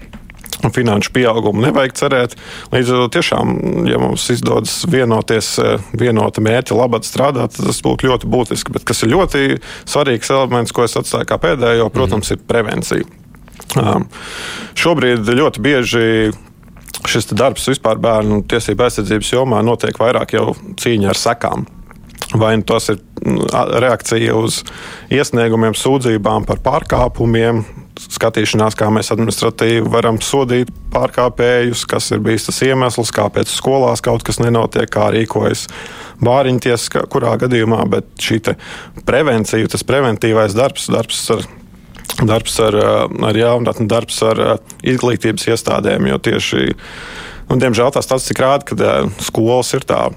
Finanšu 0.59 1.13
pieaugumu 1.15 1.61
nevajag 1.63 1.93
cerēt. 1.95 2.33
Līdz 2.73 2.89
ar 2.91 2.97
to 3.05 3.11
tiešām, 3.15 3.53
ja 3.87 3.99
mums 4.01 4.25
izdodas 4.33 4.73
vienoties, 4.91 5.53
vienota 5.95 6.43
mērķa 6.43 6.75
labāk 6.75 7.07
strādāt, 7.07 7.55
tas 7.55 7.79
būtu 7.85 8.09
ļoti 8.09 8.27
būtiski. 8.27 8.73
Bet 8.75 8.83
kas 8.89 9.05
ir 9.05 9.13
ļoti 9.13 9.61
svarīgs 9.87 10.33
elements, 10.35 10.75
ko 10.75 10.83
es 10.83 10.97
atstāju 10.99 11.29
kā 11.31 11.39
pēdējo, 11.39 11.87
protams, 11.95 12.33
ir 12.35 12.43
prevencija. 12.43 13.07
Um, 13.79 14.09
šobrīd 14.75 15.31
ļoti 15.39 15.63
bieži 15.63 16.03
šis 17.09 17.31
darbs 17.33 17.67
vispār 17.71 17.99
bērnu 18.01 18.43
tiesību 18.49 18.85
aizsardzības 18.85 19.33
jomā 19.33 19.61
notiek 19.65 19.97
vairāk 19.99 20.35
jau 20.37 20.53
cīņa 20.79 21.11
ar 21.13 21.19
sekām. 21.19 21.67
Vai 22.37 22.53
nu 22.59 22.65
tas 22.67 22.91
ir 22.93 22.99
reakcija 23.81 24.35
uz 24.37 24.61
iesniegumiem, 25.09 25.73
sūdzībām 25.73 26.45
par 26.45 26.59
pārkāpumiem, 26.65 27.63
skatīšanās, 27.99 28.77
kā 28.79 28.87
mēs 28.93 29.11
administratīvi 29.13 29.89
varam 29.91 30.19
sodīt 30.23 30.69
pārkāpējus, 30.93 31.83
kas 31.89 32.11
ir 32.13 32.21
bijis 32.23 32.47
tas 32.47 32.61
iemesls, 32.65 33.11
kāpēc 33.15 33.51
skolās 33.51 34.03
kaut 34.05 34.23
kas 34.27 34.39
nenotiek, 34.39 34.87
kā 34.91 35.09
rīkojas 35.15 35.65
bāriņties, 36.23 36.89
kurā 37.11 37.35
gadījumā, 37.41 37.81
bet 37.91 38.11
šī 38.23 38.41
prevencija, 39.07 39.71
tas 39.71 39.85
preventīvais 39.87 40.55
darbs, 40.57 40.87
darbs 40.93 41.25
ar 41.35 41.47
darbs 42.17 42.59
ar, 42.59 42.75
eh, 42.75 43.25
ar 43.27 43.37
jaunatni, 43.37 43.87
darbs 43.87 44.21
ar 44.23 44.39
eh, 44.39 44.55
izglītības 44.93 45.49
iestādēm. 45.53 46.07
Jo 46.09 46.17
tieši, 46.17 46.65
nu, 47.49 47.59
diemžēl 47.61 47.93
tā 47.95 48.03
statistika 48.05 48.47
rāda, 48.47 48.67
ka 48.69 48.79
eh, 48.79 49.13
skolas 49.29 49.73
ir 49.77 49.87
tā. 49.89 50.09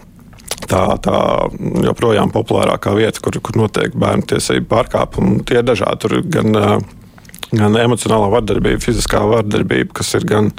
Tā, 0.62 0.94
tā 1.02 1.18
joprojām 1.82 2.30
populārākā 2.32 2.92
vieta, 2.94 3.18
kur, 3.20 3.34
kur 3.42 3.56
notiek 3.58 3.96
bērnu 3.98 4.22
tiesību 4.30 4.68
pārkāpumi. 4.70 5.40
Tie 5.44 5.56
ir 5.58 5.66
dažādi. 5.66 5.98
Tur 6.00 6.14
gan, 6.22 6.54
gan 7.50 7.78
emocionālā 7.82 8.28
vardarbība, 8.30 8.80
fiziskā 8.80 9.24
vardarbība, 9.26 9.90
kas 9.98 10.14
ir 10.14 10.24
gan 10.30 10.52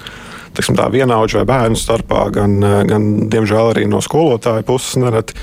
vienaudžu 0.91 1.39
vai 1.39 1.45
bērnu 1.53 1.79
starpā, 1.79 2.25
gan, 2.35 2.59
gan 2.89 3.07
diemžēl 3.31 3.71
arī 3.71 3.87
no 3.89 4.03
skolotāja 4.03 4.67
puses 4.67 4.99
nereti 4.99 5.39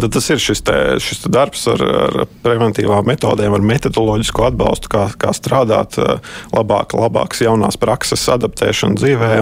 Tad 0.00 0.12
tas 0.16 0.30
ir 0.32 0.40
šis, 0.40 0.62
te, 0.64 0.76
šis 1.02 1.24
te 1.24 1.32
darbs 1.32 1.66
ar, 1.68 1.82
ar 1.84 2.18
preventīvām 2.44 3.08
metodēm, 3.10 3.54
ar 3.56 3.64
metodoloģisku 3.72 4.46
atbalstu, 4.48 4.90
kā, 4.92 5.06
kā 5.20 5.32
strādāt 5.36 5.98
eh, 6.00 6.36
labāk, 6.56 6.94
labākas 6.96 7.42
jaunās 7.44 7.76
prakses 7.80 8.24
adaptēšanu 8.32 9.00
dzīvē. 9.00 9.32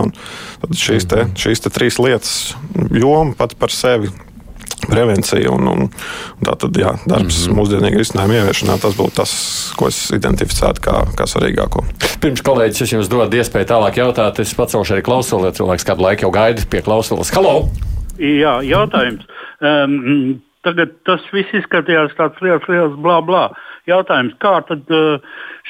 Šīs, 0.75 1.07
te, 1.11 1.29
šīs 1.39 1.63
te 1.65 1.75
trīs 1.75 2.01
lietas, 2.03 2.57
joma 2.95 3.37
pat 3.39 3.55
par 3.61 3.75
sevi 3.75 4.11
prevencija 4.89 5.51
un, 5.53 5.69
un, 5.69 5.85
un 6.39 6.47
tā 6.47 6.55
tad 6.63 6.77
jā, 6.79 6.95
darbs 7.07 7.43
mm 7.43 7.51
-hmm. 7.51 7.59
mūsdienīga 7.59 8.01
risinājuma 8.01 8.41
ieviešanā. 8.41 8.79
Tas 8.83 8.97
būtu 8.97 9.15
tas, 9.21 9.33
ko 9.77 9.89
es 9.89 9.99
identificētu 10.15 10.83
kā, 10.85 10.97
kā 11.19 11.27
svarīgāko. 11.27 11.85
Pirms 12.23 12.43
kolēģis 12.43 12.83
es 12.83 12.93
jums 12.93 13.11
dodu 13.11 13.37
iespēju 13.37 13.71
tālāk 13.75 13.99
jautāt, 13.99 14.41
es 14.41 14.55
pacelšu 14.55 14.95
arī 14.95 15.03
klausuli, 15.03 15.51
jo 15.51 15.53
cilvēks 15.61 15.87
kādu 15.87 16.03
laiku 16.03 16.27
jau 16.27 16.31
gaida 16.31 16.63
pie 16.71 16.83
klausulas. 16.83 17.31
Halo! 17.35 17.69
Jā, 18.19 18.59
jautājums. 18.67 19.27
Um, 19.61 20.41
tagad 20.67 20.95
tas 21.07 21.25
viss 21.35 21.55
izskatījās 21.57 22.15
tāds 22.19 22.39
liels, 22.45 22.65
liels 22.71 22.97
blā, 23.03 23.19
blā. 23.25 23.45
Jautājums, 23.89 24.35
kā 24.43 24.59
tad 24.69 24.91
uh, 24.95 25.19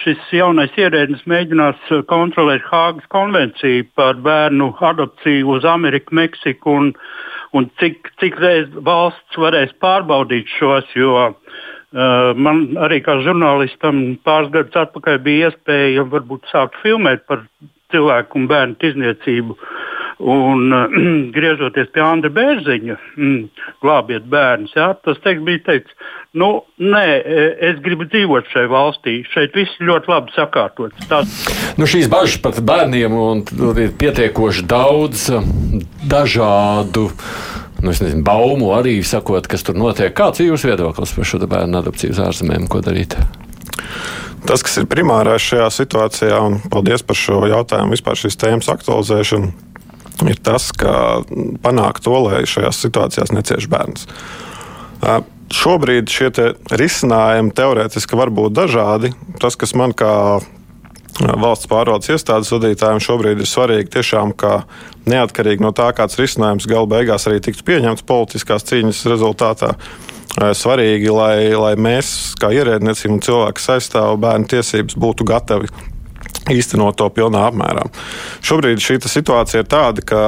šis 0.03 0.21
jaunais 0.35 0.75
ierēdnis 0.81 1.25
mēģinās 1.31 1.91
uh, 1.93 2.05
kontrolēt 2.11 2.65
Hāgas 2.71 3.09
konvenciju 3.13 3.87
par 3.99 4.19
bērnu 4.25 4.71
adopciju 4.91 5.57
uz 5.57 5.67
Ameriku, 5.69 6.17
Meksiku 6.19 6.77
un, 6.81 6.93
un 7.57 7.69
cik, 7.83 8.13
cik 8.23 8.41
reiz 8.43 8.71
valsts 8.89 9.41
varēs 9.41 9.75
pārbaudīt 9.85 10.49
šos, 10.59 10.89
jo 10.97 11.13
uh, 11.29 11.35
man 12.35 12.65
arī 12.89 13.03
kā 13.05 13.21
žurnālistam 13.27 14.17
pāris 14.27 14.55
gadus 14.57 14.83
atpakaļ 14.87 15.21
bija 15.27 15.53
iespēja 15.53 16.09
varbūt 16.09 16.49
sākt 16.53 16.81
filmēt 16.83 17.29
par 17.29 17.45
cilvēku 17.93 18.41
un 18.41 18.51
bērnu 18.51 18.81
tirzniecību. 18.83 19.55
Uh, 19.55 19.88
Un 20.19 20.73
uh, 20.75 20.95
griežoties 21.37 21.93
pie 21.95 22.03
Andra 22.03 22.31
Bērziņa, 22.35 22.97
mm, 23.17 23.67
glābiet 23.85 24.27
bērnus, 24.31 24.75
jā, 24.75 24.91
tas 25.07 25.21
teikt, 25.23 25.45
bija 25.47 25.63
teiks, 25.69 25.95
nu, 26.39 26.49
nē, 26.83 27.05
e, 27.19 27.45
es 27.71 27.79
gribu 27.85 28.09
dzīvot 28.09 28.51
šai 28.53 28.67
valstī. 28.71 29.21
Šeit 29.31 29.55
viss 29.57 29.79
ļoti 29.79 30.11
labi 30.11 30.35
sakārtots. 30.35 31.07
Tas... 31.11 31.39
Nu, 31.79 31.87
šīs 31.87 32.11
bažas 32.11 32.41
par 32.43 32.59
bērniem 32.59 33.15
un 33.15 33.45
ir 33.79 33.95
pietiekoši 34.01 34.67
daudz 34.69 35.29
um, 35.39 35.47
dažādu. 36.11 37.09
Nu, 37.79 37.93
es 37.93 38.03
nezinu, 38.03 38.25
baumu 38.27 38.73
arī 38.75 38.97
sakot, 39.07 39.47
kas 39.47 39.63
tur 39.63 39.79
notiek. 39.79 40.11
Kāds 40.19 40.43
ir 40.43 40.51
jūsu 40.51 40.73
viedoklis 40.73 41.15
par 41.15 41.31
šo 41.31 41.39
bērnu 41.47 41.79
adopciju 41.79 42.17
uz 42.17 42.25
ārzemēm? 42.27 42.67
Ko 42.67 42.83
darīt? 42.83 43.15
Tas, 44.49 44.63
kas 44.67 44.79
ir 44.81 44.87
primārais 44.91 45.43
šajā 45.43 45.69
situācijā, 45.75 46.37
un 46.43 46.59
paldies 46.73 47.03
par 47.07 47.19
šo 47.19 47.43
jautājumu, 47.51 47.95
vispār 47.95 48.19
šīs 48.19 48.39
tēmas 48.39 48.71
aktualizēšanu, 48.73 49.51
ir 50.27 50.39
tas, 50.43 50.71
ka 50.75 51.23
panākt 51.63 52.05
to, 52.07 52.15
lai 52.27 52.43
šajās 52.49 52.83
situācijās 52.85 53.35
necieš 53.35 53.69
bērns. 53.71 54.09
Šobrīd 55.55 56.11
šie 56.13 56.29
te 56.35 56.51
risinājumi 56.77 57.55
teorētiski 57.57 58.19
var 58.19 58.33
būt 58.35 58.57
dažādi. 58.59 59.15
Tas, 59.41 59.57
kas 59.57 59.73
man 59.79 59.95
kā 59.97 60.41
valsts 61.19 61.69
pārvaldes 61.71 62.11
iestādes 62.13 62.51
vadītājiem 62.53 63.01
šobrīd 63.03 63.41
ir 63.43 63.49
svarīgi, 63.49 63.91
tiešām, 63.97 64.35
ka 64.39 64.63
neatkarīgi 65.09 65.65
no 65.65 65.73
tā, 65.75 65.89
kāds 65.97 66.19
risinājums 66.21 66.69
gala 66.71 66.91
beigās 66.91 67.27
arī 67.31 67.41
tiktu 67.43 67.65
pieņemts 67.67 68.07
politiskās 68.07 68.67
cīņas 68.69 69.05
rezultātā, 69.11 69.73
svarīgi, 70.55 71.09
lai, 71.11 71.51
lai 71.59 71.75
mēs, 71.81 72.35
kā 72.39 72.53
ierēdniecība 72.55 73.17
un 73.17 73.25
cilvēki 73.25 73.65
aizstāv 73.75 74.19
bērnu 74.23 74.51
tiesības, 74.53 74.99
būtu 75.01 75.27
gatavi 75.27 75.73
īstenot 76.53 76.99
to 76.99 77.09
pilnā 77.15 77.47
apmērā. 77.51 77.87
Šobrīd 78.45 78.83
šī 78.83 79.01
situācija 79.05 79.65
ir 79.65 79.71
tāda, 79.71 80.05
ka 80.05 80.23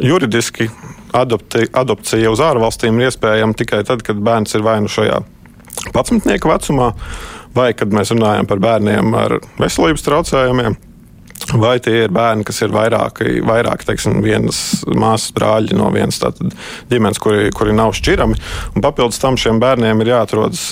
juridiski 0.00 0.70
adopti, 1.12 1.66
adopcija 1.72 2.30
uz 2.32 2.42
ārvalstīm 2.44 3.00
ir 3.00 3.10
iespējama 3.10 3.56
tikai 3.58 3.82
tad, 3.88 4.04
kad 4.06 4.20
bērns 4.20 4.56
ir 4.56 4.64
vai 4.66 4.78
nu 4.84 4.90
šajā 4.90 5.20
11 5.94 6.46
vecumā, 6.46 6.92
vai 7.56 7.72
kad 7.76 7.92
mēs 7.94 8.12
runājam 8.14 8.48
par 8.48 8.62
bērniem 8.62 9.16
ar 9.16 9.40
veselības 9.60 10.06
traucējumiem. 10.06 10.78
Vai 11.56 11.78
tie 11.80 12.04
ir 12.04 12.12
bērni, 12.12 12.44
kas 12.44 12.58
ir 12.60 12.72
vairāk, 12.74 13.22
vairāk 13.48 13.86
teiksim, 13.88 14.18
vienas 14.20 14.82
māsas 14.84 15.32
brāļi 15.34 15.78
no 15.78 15.88
vienas 15.94 16.20
ģimenes, 16.90 17.18
kuri, 17.22 17.48
kuri 17.56 17.72
nav 17.74 17.94
šķirami. 17.96 18.36
Un 18.76 18.84
papildus 18.84 19.18
tam 19.22 19.38
šiem 19.40 19.58
bērniem 19.62 20.04
ir 20.04 20.12
jāatrodas 20.12 20.66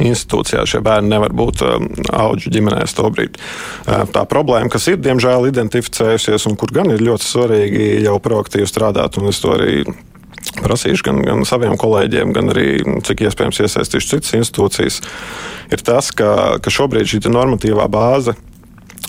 institūcijā 0.00 0.64
šie 0.68 0.80
bērni 0.84 1.12
nevar 1.12 1.34
būt 1.36 1.64
um, 1.66 1.88
auģu 2.16 2.52
ģimenēs 2.54 2.94
to 2.96 3.10
brīdi. 3.12 3.40
Uh, 3.84 4.06
tā 4.12 4.24
problēma, 4.28 4.70
kas 4.72 4.88
ir 4.92 5.02
diemžēl 5.02 5.50
identificējusies 5.50 6.48
un 6.48 6.56
kur 6.60 6.72
gan 6.72 6.92
ir 6.94 7.04
ļoti 7.04 7.28
svarīgi 7.28 7.90
jau 8.06 8.16
proaktīvi 8.22 8.68
strādāt, 8.68 9.18
un 9.20 9.28
es 9.32 9.42
to 9.42 9.52
arī 9.56 9.82
prasīšu 10.62 11.06
gan, 11.06 11.20
gan 11.26 11.44
saviem 11.48 11.76
kolēģiem, 11.80 12.32
gan 12.34 12.52
arī, 12.54 12.68
cik 13.06 13.26
iespējams, 13.28 13.60
iesaistīšu 13.66 14.14
citas 14.14 14.34
institūcijas, 14.40 15.02
ir 15.72 15.84
tas, 15.84 16.10
ka, 16.16 16.58
ka 16.62 16.72
šobrīd 16.72 17.12
šī 17.12 17.22
normatīvā 17.28 17.86
bāze 17.92 18.36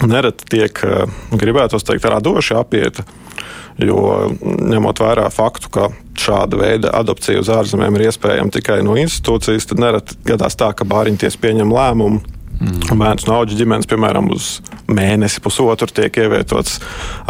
nereti 0.04 0.50
tiek, 0.58 0.84
uh, 0.84 1.20
gribētos 1.32 1.86
teikt, 1.88 2.10
radoši 2.12 2.58
apieta. 2.60 3.08
Jo 3.82 4.30
ņemot 4.44 5.02
vērā 5.02 5.26
faktu, 5.34 5.72
ka 5.74 5.90
šāda 6.20 6.60
veida 6.60 6.92
adopcija 6.94 7.42
uz 7.42 7.50
ārzemēm 7.50 7.98
ir 7.98 8.08
iespējama 8.12 8.54
tikai 8.54 8.84
no 8.86 8.98
institūcijas, 9.02 9.66
tad 9.70 9.82
nereti 9.82 10.20
gadās 10.28 10.58
tā, 10.60 10.70
ka 10.78 10.86
bāriņties 10.88 11.40
pieņem 11.42 11.74
lēmumu. 11.74 12.22
Mm. 12.64 13.00
Bērns 13.00 13.26
no 13.28 13.40
auga 13.40 13.56
ģimenes, 13.58 13.88
piemēram, 13.90 14.30
uz 14.32 14.62
mēnesi, 14.88 15.42
pusotru 15.44 15.90
tiek 15.90 16.16
ievietots 16.22 16.78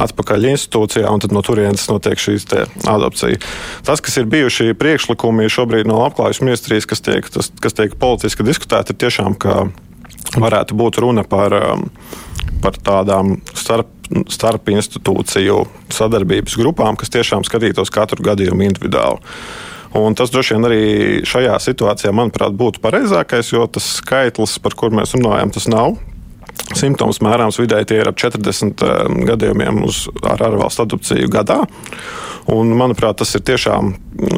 atpakaļ 0.03 0.49
institūcijā, 0.51 1.07
un 1.09 1.23
tad 1.23 1.33
no 1.33 1.41
turienes 1.45 1.87
notiek 1.89 2.19
šī 2.19 2.35
adopcija. 2.91 3.39
Tas, 3.87 4.03
kas 4.03 4.19
ir 4.19 4.27
bijuši 4.29 4.75
priekšlikumi 4.77 5.47
šobrīd 5.49 5.89
no 5.89 6.01
labklājības 6.03 6.43
ministrijas, 6.43 6.89
kas 6.89 7.01
tiek, 7.05 7.31
tas, 7.33 7.49
kas 7.63 7.79
tiek 7.79 7.95
politiski 7.97 8.45
diskutēti, 8.45 8.93
ir 8.93 9.01
tiešām, 9.05 9.39
ka 9.39 9.63
varētu 10.43 10.77
būt 10.77 11.01
runa 11.01 11.25
par, 11.25 11.55
um, 11.55 11.87
par 12.61 12.77
tādām 12.83 13.37
starp 13.55 14.02
starp 14.31 14.71
institūciju 14.73 15.59
sadarbības 15.93 16.57
grupām, 16.59 16.97
kas 16.99 17.13
tiešām 17.13 17.45
skatītos 17.47 17.93
katru 17.93 18.25
gadījumu 18.25 18.67
individuāli. 18.69 19.21
Un 19.93 20.15
tas 20.17 20.31
droši 20.33 20.55
vien 20.55 20.65
arī 20.65 20.85
šajā 21.29 21.59
situācijā, 21.61 22.13
manuprāt, 22.15 22.55
būtu 22.57 22.81
pareizākais, 22.81 23.51
jo 23.53 23.67
tas 23.69 23.91
skaitlis, 23.99 24.57
par 24.63 24.73
kur 24.77 24.95
mēs 24.95 25.13
runājam, 25.13 25.53
tas 25.53 25.69
nav. 25.69 25.99
Simptoms 26.77 27.21
mērāms 27.23 27.59
vidēji 27.61 27.91
tie 27.91 28.01
ir 28.01 28.09
ap 28.09 28.19
40 28.19 28.85
um, 28.87 29.23
gadījumiem 29.29 29.83
uz, 29.87 30.05
ārvalstu 30.33 30.87
adopciju 30.87 31.31
gadā. 31.33 31.63
Un, 32.51 32.73
manuprāt, 32.75 33.21
tas 33.21 33.29
ir 33.37 33.43
tiešām 33.47 33.93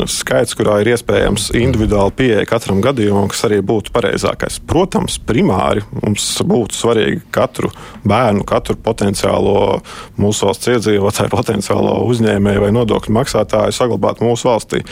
skaits, 0.09 0.53
kurā 0.57 0.77
ir 0.81 0.91
iespējams 0.93 1.47
individuāli 1.57 2.13
pieeja 2.19 2.43
katram 2.47 2.77
gadījumam, 2.83 3.25
kas 3.31 3.41
arī 3.47 3.57
būtu 3.65 3.89
pareizākais. 3.95 4.59
Protams, 4.69 5.17
primāri 5.17 5.81
mums 6.03 6.27
būtu 6.45 6.77
svarīgi 6.77 7.23
katru 7.33 7.71
bērnu, 8.05 8.45
katru 8.47 8.77
potenciālo 8.85 9.79
mūsu 10.21 10.45
valsts 10.45 10.69
iedzīvotāju, 10.75 11.33
potenciālo 11.33 11.97
uzņēmēju 12.11 12.65
vai 12.67 12.71
nodokļu 12.77 13.17
maksātāju 13.17 13.73
saglabāt 13.75 14.21
mūsu 14.21 14.51
valstī. 14.51 14.83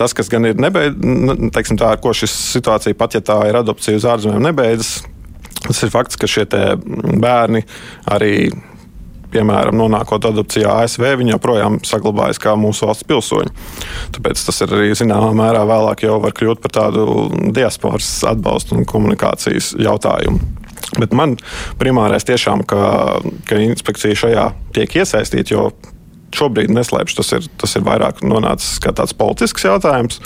Tas, 0.00 0.16
kas 0.16 0.32
gan 0.32 0.48
ir 0.48 0.56
nebeidzis, 0.56 1.76
tā 1.76 1.92
ar 1.92 2.02
ko 2.02 2.16
šis 2.16 2.32
situācija, 2.56 2.96
pat 2.96 3.18
ja 3.18 3.24
tā 3.24 3.42
ir 3.50 3.60
adopcija 3.60 4.00
uz 4.00 4.08
ārzemēm, 4.08 4.48
nebeidzas. 4.48 4.96
Tas 5.66 5.82
ir 5.82 5.92
fakts, 5.92 6.18
ka 6.20 6.28
šie 6.30 6.46
bērni 7.18 7.64
arī 8.14 8.50
piemēram, 9.32 9.76
nonākot 9.76 10.24
adopcijā 10.28 10.72
ASV, 10.84 11.04
viņi 11.20 11.34
joprojām 11.34 11.78
saglabājas 11.86 12.40
kā 12.42 12.54
mūsu 12.58 12.86
valsts 12.88 13.06
pilsoņi. 13.08 13.52
Tāpēc 14.16 14.44
tas 14.46 14.62
ir 14.64 14.72
arī 14.78 14.94
zināmā 14.96 15.30
mērā 15.36 15.64
vēlāk 15.68 16.06
jau 16.06 16.16
var 16.22 16.32
kļūt 16.36 16.62
par 16.64 16.74
tādu 16.78 17.04
diasporas 17.56 18.08
atbalstu 18.28 18.78
un 18.78 18.88
komunikācijas 18.88 19.74
jautājumu. 19.84 20.40
Bet 20.96 21.12
man 21.16 21.36
primārais 21.80 22.24
tiešām, 22.24 22.64
ka, 22.68 22.80
ka 23.48 23.60
inspekcija 23.60 24.16
šajā 24.16 24.48
tiek 24.76 25.00
iesaistīta, 25.02 25.52
jo 25.52 25.68
šobrīd 26.36 26.72
neslēpšu, 26.74 27.18
tas 27.20 27.34
ir, 27.36 27.46
tas 27.60 27.76
ir 27.78 27.84
vairāk 27.86 28.22
nonācis 28.26 28.78
kā 28.84 28.92
tāds 28.96 29.16
politisks 29.16 29.66
jautājums. 29.66 30.20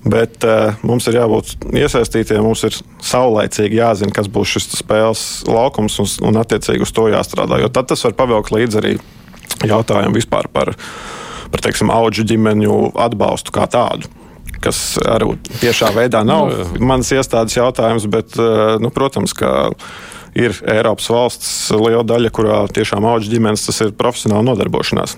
Bet 0.00 0.44
uh, 0.48 0.78
mums 0.86 1.04
ir 1.10 1.18
jābūt 1.18 1.66
iesaistītiem, 1.76 2.40
mums 2.44 2.62
ir 2.64 2.76
saulēcīgi 3.04 3.80
jāzina, 3.82 4.14
kas 4.16 4.30
būs 4.32 4.54
šis 4.56 4.70
spēles 4.80 5.24
laukums 5.48 5.98
un, 6.00 6.08
un 6.30 6.40
attiecīgi 6.40 6.86
uz 6.86 6.92
to 6.96 7.04
jāstrādā. 7.12 7.58
Jo 7.60 7.68
tad 7.68 7.90
tas 7.90 8.06
var 8.06 8.16
pavilkt 8.16 8.54
līdzi 8.54 8.80
arī 8.80 8.94
jautājumu 9.68 10.16
vispār 10.16 10.48
par, 10.52 10.72
par 11.52 11.64
teiksim, 11.66 11.92
auģu 11.92 12.24
ģimeņu 12.32 12.80
atbalstu 13.08 13.52
kā 13.56 13.68
tādu 13.70 14.08
kas 14.60 14.98
arī 15.08 15.38
tiešā 15.60 15.88
veidā 15.96 16.20
nav 16.26 16.50
no, 16.52 16.64
mans 16.84 17.08
iestādes 17.16 17.56
jautājums, 17.56 18.04
bet, 18.12 18.34
uh, 18.36 18.76
nu, 18.82 18.90
protams, 18.92 19.32
ka 19.36 19.70
ir 20.36 20.54
Eiropas 20.68 21.08
valsts 21.10 21.52
liela 21.74 22.04
daļa, 22.06 22.32
kurā 22.34 22.60
tiešām 22.74 23.06
auģu 23.08 23.32
ģimenes 23.32 23.66
tas 23.66 23.80
ir 23.84 23.94
profesionāli 23.98 24.50
nodarbošanās 24.50 25.16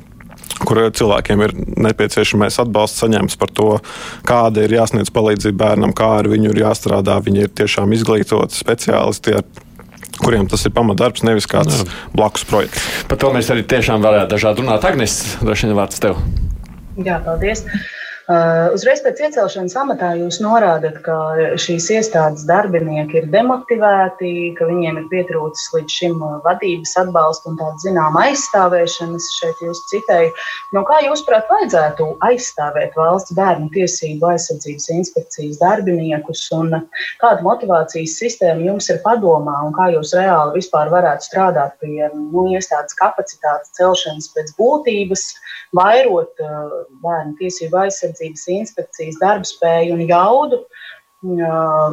kur 0.68 0.82
cilvēkiem 0.94 1.44
ir 1.46 1.54
nepieciešamais 1.88 2.58
atbalsts 2.62 3.02
saņemts 3.02 3.38
par 3.40 3.52
to, 3.54 3.68
kāda 4.28 4.66
ir 4.66 4.76
jāsniedz 4.78 5.12
palīdzība 5.14 5.58
bērnam, 5.64 5.94
kā 5.96 6.10
ar 6.20 6.30
viņu 6.32 6.52
ir 6.52 6.62
jāstrādā. 6.64 7.18
Viņi 7.24 7.46
ir 7.46 7.54
tiešām 7.62 7.94
izglītoti 7.96 8.58
speciālisti. 8.58 9.40
Kuriem 10.22 10.44
tas 10.46 10.62
ir 10.68 10.74
pamatdarbs, 10.76 11.24
nevis 11.26 11.48
kāds 11.50 11.80
Jā. 11.80 11.88
blakus 12.14 12.44
projekts. 12.46 12.84
Par 13.08 13.18
to 13.18 13.32
mēs 13.34 13.48
arī 13.50 13.64
tiešām 13.66 14.04
varētu 14.04 14.36
dažādi 14.36 14.62
runāt. 14.62 14.84
Agnēs, 14.86 15.16
droši 15.40 15.70
vien 15.70 15.78
vārds 15.80 16.02
tev. 16.04 16.20
Jā, 17.00 17.16
paldies. 17.24 17.64
Uh, 17.64 18.01
uzreiz 18.30 19.00
pēc 19.02 19.18
iecelšanas 19.26 19.74
amatā 19.80 20.12
jūs 20.14 20.38
norādat, 20.42 21.00
ka 21.02 21.16
šīs 21.58 21.88
iestādes 21.96 22.44
darbinieki 22.46 23.18
ir 23.18 23.26
demotivēti, 23.32 24.52
ka 24.58 24.68
viņiem 24.68 25.00
ir 25.00 25.08
pietrūcis 25.10 25.72
līdz 25.74 25.96
šim 25.96 26.22
vadības 26.44 26.94
atbalsta 27.02 27.50
un 27.50 27.58
tāda 27.58 27.82
zināma 27.82 28.28
aizstāvēšanas. 28.28 29.26
Šeit 29.40 29.62
jūs 29.66 29.80
citēju, 29.90 30.30
no 30.76 30.84
kā 30.86 31.00
jūs 31.02 31.24
prāt 31.26 31.50
vajadzētu 31.50 32.06
aizstāvēt 32.28 32.94
valsts 32.98 33.34
bērnu 33.34 33.72
tiesību 33.74 34.30
aizsardzības 34.30 34.88
inspekcijas 34.94 35.58
darbiniekus 35.58 36.44
un 36.54 36.78
kāda 37.22 37.42
motivācijas 37.42 38.14
sistēma 38.22 38.68
jums 38.68 38.90
ir 38.92 39.02
padomā 39.02 39.58
un 39.66 39.74
kā 39.74 39.90
jūs 39.96 40.14
reāli 40.14 40.60
vispār 40.60 40.92
varētu 40.94 41.26
strādāt 41.26 41.74
pie 41.82 42.06
nu, 42.14 42.46
iestādes 42.54 42.94
kapacitātes 42.98 43.74
celšanas 43.78 44.30
pēc 44.36 44.54
būtības, 44.60 45.26
vairot 45.74 46.42
uh, 46.44 46.80
bērnu 47.02 47.38
tiesību 47.40 47.82
aizsardzību 47.82 48.11
aizsardzības 48.12 48.48
inspekcijas 48.48 49.20
darbspēju 49.20 49.96
un 49.96 50.04
jaudu. 50.08 50.62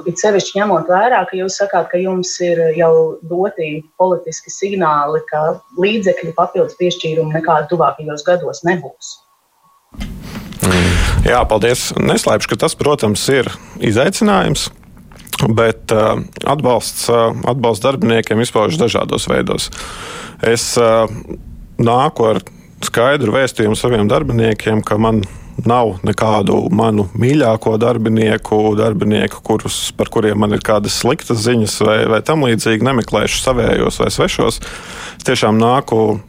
It 0.09 0.17
sevišķi 0.17 0.57
ņemot 0.57 0.87
vērā, 0.89 1.21
ka 1.29 1.37
jūs 1.37 1.59
sakāt, 1.59 1.91
ka 1.91 1.97
jums 2.01 2.33
ir 2.41 2.57
jau 2.75 3.19
doti 3.21 3.83
politiski 3.97 4.49
signāli, 4.49 5.21
ka 5.29 5.61
līdzekļu 5.77 6.33
papildus 6.33 6.77
piešķīrumu 6.79 7.35
nekādu 7.35 7.75
tuvākajos 7.75 8.25
gados 8.25 8.63
nebūs. 8.65 9.19
Jā, 11.25 11.43
paldies. 11.45 11.91
Neslēpšu, 11.99 12.49
ka 12.49 12.61
tas, 12.65 12.75
protams, 12.79 13.27
ir 13.29 13.51
izaicinājums. 13.77 14.69
Bet 15.55 15.93
uh, 15.93 16.17
atbalsts, 16.49 17.05
uh, 17.11 17.29
atbalsts 17.47 17.85
darbiniekiem 17.85 18.41
izpaužas 18.41 18.81
dažādos 18.81 19.29
veidos. 19.29 19.69
Es 20.43 20.73
uh, 20.81 21.05
nāku 21.79 22.31
ar 22.33 22.41
skaidru 22.83 23.35
vēstījumu 23.35 23.77
saviem 23.77 24.09
darbiniekiem, 24.09 24.81
ka 24.83 24.97
man 24.99 25.21
nav 25.67 25.97
nekādu 26.05 26.61
manu 26.75 27.07
mīļāko 27.19 27.75
darbinieku, 27.81 28.59
darbinieku 28.79 29.41
kurus, 29.45 29.89
par 29.97 30.11
kuriem 30.13 30.39
man 30.43 30.55
ir 30.55 30.63
kādas 30.65 30.99
sliktas 31.01 31.43
ziņas 31.45 31.77
vai, 31.85 31.99
vai 32.11 32.21
tam 32.25 32.45
līdzīgi. 32.47 32.85
Nemeklēšu 32.85 33.43
savējos 33.43 33.99
vai 34.03 34.09
svešos. 34.13 34.61
Es 35.17 35.29
tiešām 35.29 35.59
nāku. 35.61 36.19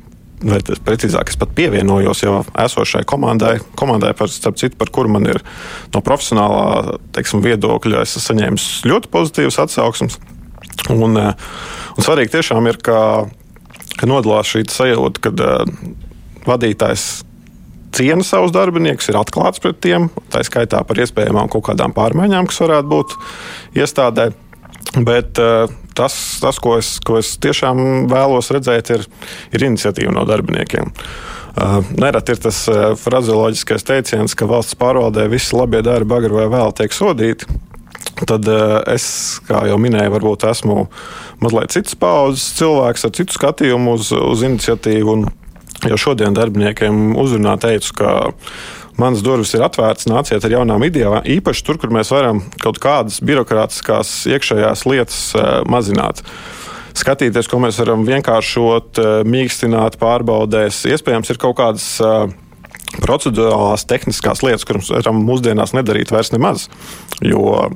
Vai 0.41 0.57
precīzāk, 0.65 1.29
es 1.29 1.37
pat 1.37 1.51
pievienojos 1.53 2.23
jau 2.23 2.39
esošai 2.63 3.03
komandai, 3.05 3.59
komandai 3.77 4.15
par, 4.17 4.31
citu, 4.33 4.73
par 4.81 4.89
kuru 4.89 5.11
man 5.13 5.29
ir 5.29 5.43
no 5.93 6.01
profesionālā 6.01 6.95
teiksim, 7.13 7.43
viedokļa 7.45 8.07
saņēmis 8.09 8.71
ļoti 8.89 9.11
pozitīvas 9.13 9.61
atsauksmes. 9.67 10.17
Un, 10.89 11.19
eh, 11.21 11.35
un 11.93 12.07
svarīgi 12.07 12.39
tiešām 12.39 12.71
ir, 12.73 12.81
ka, 12.81 13.29
ka 14.01 14.09
nodalās 14.09 14.49
šī 14.49 14.65
sajūta, 14.73 15.21
kad 15.29 15.45
uh, 15.45 15.61
vadītājs 16.49 17.07
ciena 17.97 18.25
savus 18.27 18.53
darbiniekus, 18.55 19.11
ir 19.11 19.19
atklāts 19.21 19.63
pret 19.63 19.81
tiem, 19.83 20.09
tā 20.33 20.45
skaitā 20.47 20.83
par 20.87 21.01
iespējamām 21.03 21.51
kaut 21.53 21.69
kādām 21.71 21.95
pārmaiņām, 21.97 22.49
kas 22.51 22.63
varētu 22.65 22.91
būt 22.91 23.17
iestādē. 23.81 24.31
Bet 24.97 25.39
uh, 25.39 25.71
tas, 25.95 26.15
tas 26.43 26.59
ko, 26.63 26.75
es, 26.81 26.97
ko 27.07 27.19
es 27.21 27.35
tiešām 27.43 28.09
vēlos 28.11 28.51
redzēt, 28.55 28.91
ir, 28.95 29.05
ir 29.55 29.67
iniciatīva 29.69 30.15
no 30.17 30.25
darbiniekiem. 30.27 30.91
Uh, 31.51 31.81
Nereti 32.01 32.35
ir 32.35 32.41
tas 32.43 32.63
uh, 32.71 32.93
frazeoloģiskais 32.99 33.87
teiciens, 33.87 34.35
ka 34.35 34.49
valsts 34.51 34.79
pārvaldē 34.81 35.29
visi 35.31 35.55
labie 35.59 35.83
darbi 35.87 36.17
agri 36.17 36.33
vai 36.35 36.49
vēl 36.51 36.75
tiek 36.79 36.97
sodīti. 36.97 37.51
Tad 38.21 38.45
es, 38.91 39.05
kā 39.49 39.63
jau 39.69 39.77
minēju, 39.81 40.13
varbūt 40.13 40.45
esmu 40.49 40.87
mazliet 41.41 41.73
cits 41.73 41.97
paudzes 42.01 42.51
cilvēks 42.59 43.07
ar 43.07 43.13
citu 43.17 43.37
skatījumu 43.37 43.95
uz, 43.97 44.11
uz 44.13 44.43
iniciatīvu. 44.45 45.15
Un, 45.15 45.27
Jau 45.89 45.97
šodien 45.97 46.37
darbiniekiem 46.37 47.15
uzrunā 47.17 47.55
teicu, 47.61 47.95
ka 47.97 48.11
manas 49.01 49.23
durvis 49.25 49.55
ir 49.57 49.65
atvērtas, 49.65 50.09
nāciet 50.11 50.45
ar 50.45 50.57
jaunām 50.59 50.85
idejām, 50.85 51.23
īpaši 51.39 51.65
tur, 51.65 51.79
kur 51.81 51.93
mēs 51.95 52.13
varam 52.13 52.43
kaut 52.61 52.81
kādas 52.83 53.21
birokrātiskās 53.25 54.13
iekšējās 54.29 54.85
lietas 54.91 55.23
uh, 55.39 55.61
mazināt. 55.71 56.25
skatīties, 57.01 57.49
ko 57.49 57.61
mēs 57.63 57.79
varam 57.81 58.03
vienkāršot, 58.05 58.99
mīkstināt, 59.25 59.97
pārbaudēs. 60.01 60.83
Iespējams, 60.91 61.31
ir 61.33 61.39
kaut 61.41 61.57
kādas 61.61 61.87
procedurālās, 63.01 63.87
tehniskās 63.89 64.43
lietas, 64.45 64.67
kuras 64.69 64.91
varam 64.93 65.23
mūsdienās 65.25 65.73
nedarīt 65.77 66.13
vairs 66.13 66.35
nemaz. 66.35 66.69
Jo 67.23 67.71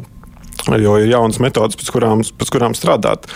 jo 0.81 0.97
ir 0.97 1.11
jaunas 1.11 1.41
metodas, 1.43 1.77
pēc 1.77 1.91
kurām, 1.93 2.23
pēc 2.25 2.53
kurām 2.55 2.75
strādāt. 2.77 3.27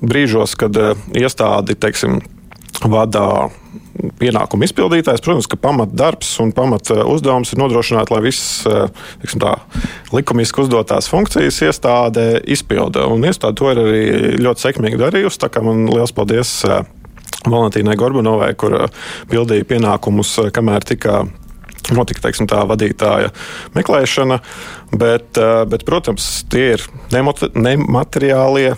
Brīžos, 0.00 0.54
kad 0.56 0.76
iestādi 1.12 1.76
teiksim, 1.76 2.20
vadā 2.84 3.50
pienākumu 4.20 4.64
izpildītājs, 4.64 5.22
protams, 5.24 5.48
ka 5.50 5.58
pamatdarbs 5.60 6.30
un 6.42 6.52
pamat 6.56 6.92
uzdevums 7.04 7.52
ir 7.52 7.60
nodrošināt, 7.60 8.12
lai 8.12 8.22
visas 8.24 8.62
tiksim, 9.20 9.42
tā, 9.42 9.56
likumiski 10.16 10.64
uzdotās 10.64 11.10
funkcijas 11.10 11.60
iestāde 11.66 12.26
izpilda. 12.50 13.06
Un 13.10 13.26
iestāde 13.28 13.58
to 13.60 13.68
ir 13.72 13.82
arī 13.82 14.04
ļoti 14.40 14.66
sekmīgi 14.66 15.00
darījusi. 15.00 15.42
Tā 15.42 15.50
kā 15.52 15.64
man 15.64 15.84
liels 15.90 16.14
paldies 16.16 16.54
Valentīnai 17.40 17.96
Gorbanovai, 17.96 18.52
kur 18.60 18.76
pildīja 19.30 19.68
pienākumus, 19.68 20.34
kamēr 20.52 20.84
tika 20.88 21.22
notika 21.94 22.26
teiksim, 22.26 22.48
tā 22.50 22.62
vadītāja 22.68 23.32
meklēšana. 23.76 24.40
Bet, 24.90 25.40
bet 25.70 25.86
protams, 25.88 26.28
tie 26.52 26.74
ir 26.76 26.86
nemateriālie 27.14 28.74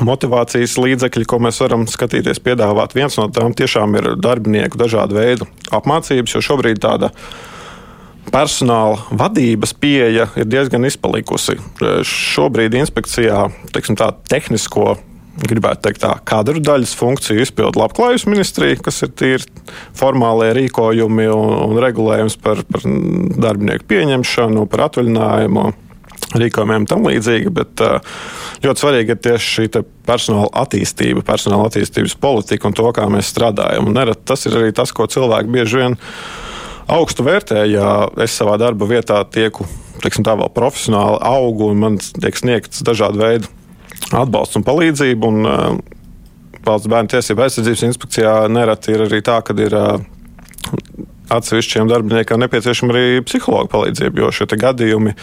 motivācijas 0.00 0.78
līdzekļi, 0.80 1.28
ko 1.28 1.38
mēs 1.44 1.60
varam 1.62 1.86
skatīties, 1.90 2.40
piedāvāt. 2.44 2.96
Viens 2.96 3.18
no 3.20 3.28
tām 3.32 3.54
tiešām 3.56 3.98
ir 4.00 4.12
darbinieku 4.22 4.80
dažādu 4.80 5.18
veidu 5.18 5.48
apmācības, 5.74 6.36
jo 6.36 6.44
šobrīd 6.44 6.80
tāda 6.82 7.12
personāla 8.32 9.02
vadības 9.18 9.74
pieeja 9.76 10.30
ir 10.38 10.48
diezgan 10.48 10.86
izpalikusi. 10.88 11.58
Šobrīd 12.08 12.76
inspekcijā 12.78 13.48
teiksim, 13.74 13.98
tā, 14.00 14.12
tehnisko 14.30 14.94
gribētu 15.48 15.86
teikt, 15.86 16.02
tā 16.04 16.12
kadru 16.28 16.60
daļas 16.62 16.92
funkciju 16.96 17.42
izpildu 17.42 17.80
labklājības 17.80 18.26
ministrija, 18.28 18.80
kas 18.84 19.02
ir 19.06 19.12
tīri 19.16 19.62
formālie 19.96 20.52
rīkojumi 20.58 21.28
un, 21.32 21.54
un 21.70 21.80
regulējums 21.82 22.36
par, 22.42 22.62
par 22.68 22.84
darbinieku 22.84 23.88
pieņemšanu, 23.92 24.66
par 24.72 24.86
atvaļinājumu 24.88 25.66
rīkojumiem 26.38 26.86
tam 26.90 27.06
līdzīgi. 27.08 27.52
Bet 27.54 27.82
ļoti 28.64 28.84
svarīgi 28.84 29.14
ir 29.14 29.20
tieši 29.26 29.52
šī 29.56 29.82
personāla 30.08 30.50
attīstība, 30.64 31.24
personāla 31.26 31.68
attīstības 31.70 32.16
politika 32.22 32.68
un 32.68 32.76
to, 32.78 32.88
kā 32.96 33.08
mēs 33.12 33.32
strādājam. 33.34 33.90
Un 33.90 33.98
nerad, 33.98 34.22
tas 34.28 34.46
ir 34.48 34.58
arī 34.58 34.74
tas, 34.76 34.94
ko 34.94 35.08
cilvēki 35.10 35.52
bieži 35.52 35.82
vien 35.82 35.98
augstu 36.92 37.26
vērtē. 37.26 37.64
Ja 37.70 37.94
es 38.22 38.36
savā 38.38 38.58
darba 38.60 38.88
vietā 38.90 39.22
tieku 39.24 39.68
teiksim, 40.02 40.26
tā, 40.26 40.36
profesionāli 40.54 41.20
augu 41.22 41.70
un 41.72 41.82
man 41.82 41.98
tiek 42.02 42.38
sniegts 42.38 42.82
dažādu 42.86 43.22
veidu 43.22 43.50
atbalsts 44.10 44.58
un 44.58 44.66
palīdzību. 44.66 45.32
Un, 45.32 45.82
Valsts 46.62 46.86
bērnu 46.86 47.10
tiesību 47.10 47.42
aizsardzības 47.42 47.80
inspekcijā 47.88 48.32
nereti 48.54 48.92
ir 48.94 49.02
arī 49.08 49.18
tā, 49.26 49.40
ka 49.42 49.54
ir 49.58 49.74
atsevišķiem 51.36 51.90
darbiniekiem 51.90 52.42
nepieciešama 52.44 52.94
arī 52.94 53.22
psihologa 53.26 53.70
palīdzība, 53.72 54.22
jo 54.22 54.32
šie 54.34 54.48
gadījumi, 54.62 55.14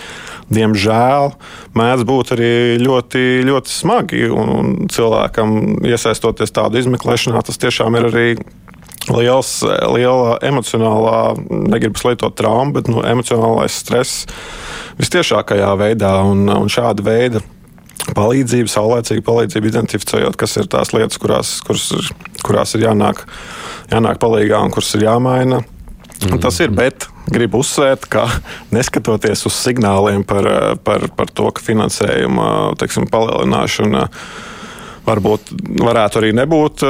diemžēl, 0.53 1.33
mēdz 1.77 2.07
būt 2.09 2.33
arī 2.37 2.53
ļoti, 2.81 3.25
ļoti 3.49 3.75
smagi. 3.75 4.25
Un, 4.33 4.55
un 4.59 4.73
cilvēkam 4.91 5.83
iesaistoties 5.87 6.55
tādu 6.55 6.81
izmeklēšanā, 6.81 7.43
tas 7.45 7.61
tiešām 7.61 7.99
ir 7.99 8.09
arī 8.09 8.27
liels, 9.13 9.51
liela 9.93 10.37
emocionālā, 10.45 11.21
negribu 11.71 12.01
slēgt 12.01 12.25
traumu, 12.37 12.75
bet 12.75 12.89
nu, 12.91 13.01
emocionālais 13.05 13.79
stress 13.81 14.25
visciešākajā 14.99 15.71
veidā 15.79 16.17
un, 16.27 16.45
un 16.51 16.69
šāda 16.71 17.05
veida. 17.05 17.43
Palīdzību, 18.15 18.71
saulēcīgu 18.71 19.21
palīdzību, 19.27 19.69
identificējot, 19.69 20.37
kas 20.39 20.55
ir 20.57 20.69
tās 20.71 20.93
lietas, 20.95 21.19
kurās, 21.21 21.57
kuras, 21.65 22.09
kurās 22.45 22.73
ir 22.75 22.87
jānāk, 22.87 23.25
jānāk 23.91 24.21
palīdzīgā 24.23 24.61
un 24.65 24.73
kuras 24.73 24.95
ir 24.97 25.05
jāmaina. 25.05 25.59
Mm. 26.19 26.39
Tas 26.43 26.59
ir, 26.59 26.71
bet 26.75 27.07
gribu 27.31 27.61
uzsvērt, 27.63 28.09
ka 28.11 28.25
neskatoties 28.75 29.45
uz 29.47 29.55
signāliem 29.55 30.25
par, 30.27 30.49
par, 30.83 31.07
par 31.15 31.31
to, 31.31 31.47
ka 31.55 31.63
finansējuma 31.63 32.75
teiksim, 32.79 33.07
palielināšana 33.11 34.07
varbūt 35.09 35.51
varētu 35.79 36.19
arī 36.19 36.29
nebūt. 36.37 36.83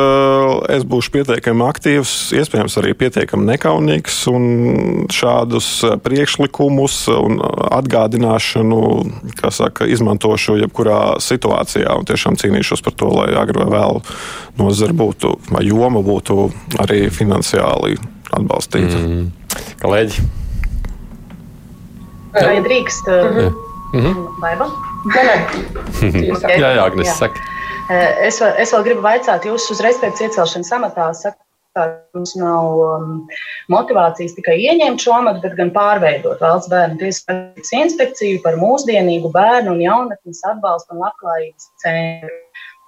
Es 0.73 0.83
būšu 0.87 1.13
pietiekami 1.13 1.65
aktīvs, 1.67 2.13
iespējams, 2.39 2.75
arī 2.81 2.95
pietiekami 2.97 3.47
nekaunīgs 3.53 4.17
un 4.31 4.47
šādus 5.13 5.69
priekšlikumus 6.03 6.97
un 7.13 7.39
atgādināšanu 7.79 8.81
saka, 9.55 9.87
izmantošu 9.89 10.59
jebkurā 10.63 11.19
situācijā 11.23 11.95
un 11.99 12.07
tiešām 12.09 12.39
cīnīšos 12.39 12.83
par 12.85 12.97
to, 12.99 13.13
lai 13.21 13.31
agrāk 13.37 13.57
vai 13.59 13.71
vēl 13.77 14.01
nozara 14.59 14.95
būtu 14.95 15.35
vai 15.53 15.65
joma 15.67 16.03
būtu 16.05 16.49
arī 16.81 17.07
finansiāli 17.13 17.97
atbalstīt. 18.37 18.93
Mm. 18.93 19.29
Kolēģi? 19.81 20.27
Vai 22.35 22.59
drīkst? 22.65 23.09
Uh, 23.09 23.49
mm 23.93 24.01
-hmm. 24.05 24.25
Baiba? 24.41 24.69
jā, 26.61 26.73
jā, 26.75 26.83
Agnes, 26.83 27.07
jā. 27.07 27.15
saka. 27.25 27.45
Es, 27.89 28.37
vēl, 28.41 28.53
es 28.61 28.73
vēl 28.73 28.83
gribu 28.85 29.01
vaicāt, 29.01 29.45
jūs 29.49 29.69
uzreiz 29.73 29.97
pēc 29.97 30.19
iecelšanas 30.21 30.73
amatā 30.77 31.07
sakat, 31.17 31.41
ka 31.77 31.85
mums 32.13 32.35
nav 32.37 32.81
um, 32.83 33.15
motivācijas 33.71 34.35
tikai 34.37 34.57
ieņemt 34.61 35.01
šo 35.01 35.15
amatu, 35.17 35.41
bet 35.45 35.55
gan 35.57 35.71
pārveidot 35.73 36.41
valsts 36.43 36.69
bērnu 36.69 36.99
tiesības 37.01 37.73
inspekciju 37.79 38.43
par 38.45 38.59
mūsdienīgu 38.61 39.31
bērnu 39.33 39.73
un 39.73 39.81
jaunatnes 39.81 40.43
atbalstu 40.51 40.95
un 40.95 41.03
labklājības 41.05 41.69
centru. 41.83 42.35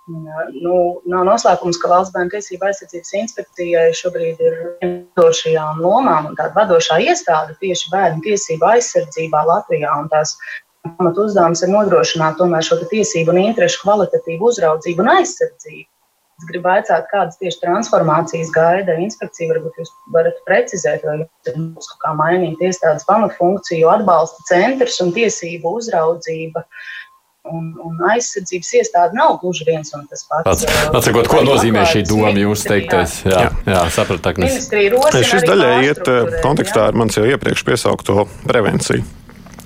Nu, 0.09 0.77
nav 1.05 1.25
noslēpums, 1.27 1.77
ka 1.81 1.89
valsts 1.91 2.13
bērnu 2.15 2.33
tiesība 2.33 2.71
aizsardzības 2.71 3.13
inspekcijai 3.19 3.91
šobrīd 3.99 4.41
ir 4.41 4.55
vadošajām 4.81 5.81
lomām 5.83 6.31
un 6.31 6.37
tāda 6.39 6.55
vadošā 6.57 6.97
iestāde 7.05 7.53
tieši 7.61 7.91
bērnu 7.93 8.23
tiesību 8.25 8.65
aizsardzībā 8.71 9.43
Latvijā. 9.45 9.93
Tās 10.09 10.33
pamatu 10.87 11.27
uzdevums 11.27 11.61
ir 11.61 11.69
nodrošināt 11.75 12.39
tomēr 12.41 12.65
šo 12.65 12.79
tiesību 12.81 13.35
un 13.35 13.43
interešu 13.43 13.83
kvalitatīvu 13.83 14.49
uzraudzību 14.49 15.05
un 15.05 15.11
aizsardzību. 15.19 15.87
Es 16.41 16.47
gribu 16.49 16.71
jautāt, 16.73 17.05
kādas 17.11 17.37
tieši 17.37 17.59
transformācijas 17.61 18.49
gaida 18.55 18.95
inspekcija. 19.03 19.51
Varbūt 19.51 19.75
jūs 19.77 19.91
varat 20.15 20.39
precizēt, 20.47 21.05
vai 21.05 21.19
jums 21.21 21.91
ir 21.91 21.99
kā 22.01 22.15
mainīt 22.17 22.63
iestādes 22.65 23.05
pamatfunkciju, 23.05 23.91
atbalsta 23.93 24.47
centrs 24.49 24.97
un 25.05 25.13
tiesību 25.13 25.75
uzraudzība. 25.77 26.65
Uh, 26.65 26.89
Un, 27.49 27.71
un 27.81 27.95
aizsardzības 28.05 28.67
iestāde 28.77 29.17
nav 29.17 29.39
gluži 29.41 29.65
viens 29.65 29.89
un 29.97 30.03
tas 30.05 30.21
pats. 30.29 30.61
Atsakot, 30.93 31.25
ko 31.25 31.39
nozīmē 31.41 31.87
šī 31.89 32.03
doma 32.05 32.35
jūsu 32.37 32.69
teiktais? 32.69 33.15
Jā, 33.25 33.47
jā 33.65 33.81
sapratāk. 33.95 34.37
Šis 34.45 35.47
daļai 35.49 35.71
iet 35.87 36.03
kontekstā 36.45 36.91
ar 36.91 36.99
manis 37.01 37.17
jau 37.17 37.25
iepriekš 37.25 37.65
piesaukto 37.65 38.27
prevenciju, 38.45 39.01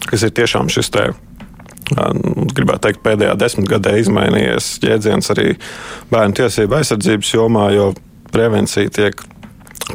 kas 0.07 0.23
ir 0.23 0.31
tiešām 0.39 0.71
šis 0.71 0.91
te. 0.95 1.09
Gribētu 2.55 2.85
teikt, 2.87 3.03
pēdējā 3.03 3.35
desmitgadē 3.43 3.97
izmainījies 4.05 4.71
jēdziens 4.81 5.35
arī 5.35 5.51
bērnu 6.15 6.39
tiesību 6.39 6.79
aizsardzības 6.79 7.35
jomā, 7.35 7.67
jo 7.75 7.91
prevencija 8.31 8.89
tiek 8.89 9.19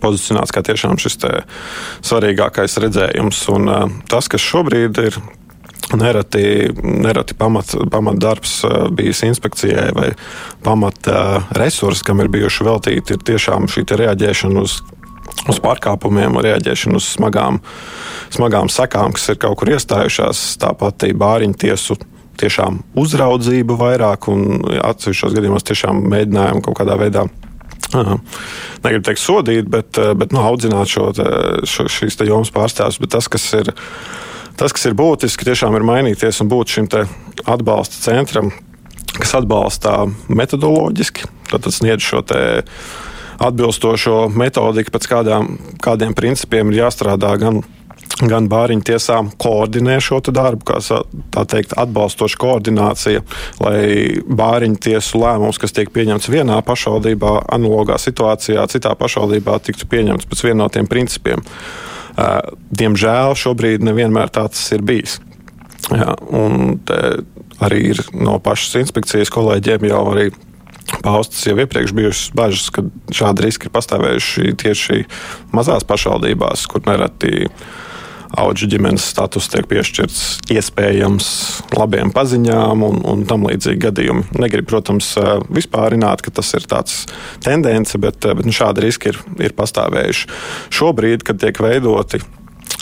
pozicionēts 0.05 0.53
kā 0.55 0.63
tiešām 0.69 1.01
šis 1.01 1.17
svarīgākais 2.05 2.77
redzējums. 2.85 3.43
Un, 3.57 3.73
tas, 4.13 4.29
kas 4.31 4.45
šobrīd 4.53 5.01
ir 5.09 5.23
Nereti, 5.97 6.71
nereti 6.83 7.35
pamat, 7.35 7.75
pamatdarbs 7.91 8.65
eh, 8.65 8.71
bijis 8.95 9.23
inspekcijai 9.27 9.91
vai 9.95 10.13
pamata 10.63 11.17
eh, 11.37 11.49
resursi, 11.59 12.05
kam 12.07 12.23
ir 12.23 12.31
bijuši 12.31 12.67
veltīti, 12.67 13.17
ir 13.17 13.25
tiešām 13.27 13.67
šī 13.71 13.85
reaģēšana 13.99 14.63
uz, 14.63 14.77
uz 15.51 15.59
pārkāpumiem, 15.65 16.39
reaģēšana 16.47 17.01
uz 17.01 17.11
smagām, 17.17 17.59
smagām 18.31 18.71
sekām, 18.71 19.17
kas 19.19 19.33
ir 19.35 19.43
kaut 19.43 19.59
kur 19.59 19.75
iestājušās. 19.75 20.45
Tāpat 20.63 21.11
bāriņu 21.19 21.59
tiesu 21.59 21.99
tiešām 22.41 22.81
uzraudzība 22.99 23.77
vairāk 23.81 24.31
un 24.31 24.63
atsevišķos 24.79 25.37
gadījumos 25.37 25.67
tiešām 25.67 26.05
mēģinājumu 26.13 26.65
kaut 26.69 26.79
kādā 26.79 26.97
veidā. 27.01 27.27
Negribu 27.91 29.05
teikt, 29.09 29.21
sodīt, 29.21 29.69
bet, 29.71 29.99
eh, 29.99 30.15
bet 30.15 30.31
nu, 30.31 30.47
audzināt 30.47 30.91
šo, 30.91 31.11
šo, 31.67 31.91
šīs 31.91 32.21
jomas 32.29 32.55
pārstāvjus. 32.55 33.01
Bet 33.03 33.17
tas, 33.19 33.29
kas 33.29 33.53
ir 33.59 33.75
Tas, 34.61 34.75
kas 34.77 34.91
ir 34.91 34.97
būtiski, 34.99 35.47
tiešām 35.49 35.73
ir 35.79 35.87
mainīties 35.89 36.43
un 36.45 36.51
būt 36.53 36.75
šim 36.75 36.89
atbalsta 37.49 37.97
centram, 38.03 38.51
kas 39.17 39.33
atbalsta 39.39 39.95
metodoloģiski, 40.29 41.25
tad 41.49 41.69
sniedz 41.73 42.05
šo 42.05 42.21
atbilstošo 43.41 44.27
metodiku, 44.37 44.93
pēc 44.93 45.09
kādām, 45.09 45.55
kādiem 45.81 46.13
principiem 46.13 46.73
ir 46.75 46.83
jāstrādā 46.85 47.37
gan 47.41 47.63
gan 48.21 48.49
bāriņu 48.51 48.85
tiesām 48.85 49.31
koordinē 49.41 49.95
šo 50.03 50.19
darbu, 50.29 50.67
kā 50.69 50.81
tā 51.33 51.45
teikt, 51.49 51.73
atbalstoša 51.81 52.41
koordinācija, 52.43 53.23
lai 53.63 53.85
bāriņu 54.27 54.81
tiesu 54.83 55.23
lēmums, 55.23 55.61
kas 55.63 55.73
tiek 55.77 55.89
pieņemts 55.95 56.29
vienā 56.29 56.59
pašvaldībā, 56.67 57.37
analogā 57.55 57.97
situācijā, 58.03 58.67
citā 58.73 58.93
pašvaldībā, 58.99 59.57
tiktu 59.65 59.89
pieņemts 59.89 60.29
pēc 60.29 60.45
vienotiem 60.51 60.91
principiem. 60.91 61.47
Diemžēl 62.17 63.37
šobrīd 63.39 63.85
nevienmēr 63.87 64.33
tāds 64.35 64.63
ir 64.75 64.85
bijis. 64.87 65.19
Jā, 65.91 66.15
arī 67.65 67.81
ir 67.95 68.03
no 68.15 68.39
pašas 68.43 68.81
inspekcijas 68.85 69.33
kolēģiem 69.33 69.89
jau 69.91 70.05
arī 70.13 70.31
paustas 71.05 71.45
jau 71.47 71.57
iepriekš 71.59 71.95
bijušas 71.97 72.33
bažas, 72.37 72.71
ka 72.75 72.85
šādi 73.15 73.47
riski 73.47 73.69
ir 73.69 73.75
pastāvējuši 73.75 74.55
tieši 74.61 75.05
mazās 75.55 75.87
pašvaldībās, 75.89 76.67
kur 76.71 76.85
nereti 76.89 77.49
auga 78.39 78.69
ģimenes 78.71 79.05
status 79.11 79.49
tiek 79.51 79.67
piešķirts 79.71 80.23
iespējams 80.55 81.29
labiem 81.77 82.13
paziņām 82.15 82.85
un, 82.87 83.01
un 83.07 83.25
tam 83.29 83.47
līdzīgi 83.49 83.83
gadījumi. 83.87 84.27
Negribu, 84.41 84.71
protams, 84.75 85.13
vispārināt, 85.51 86.23
ka 86.25 86.35
tas 86.41 86.53
ir 86.59 86.67
tāds 86.71 87.05
tendence, 87.45 87.99
bet, 88.03 88.23
bet 88.23 88.47
nu, 88.47 88.55
šādi 88.55 88.87
riski 88.87 89.13
ir, 89.13 89.21
ir 89.43 89.57
pastāvējuši. 89.59 90.31
Šobrīd, 90.81 91.27
kad 91.27 91.43
tiek 91.43 91.59
veidoti 91.63 92.23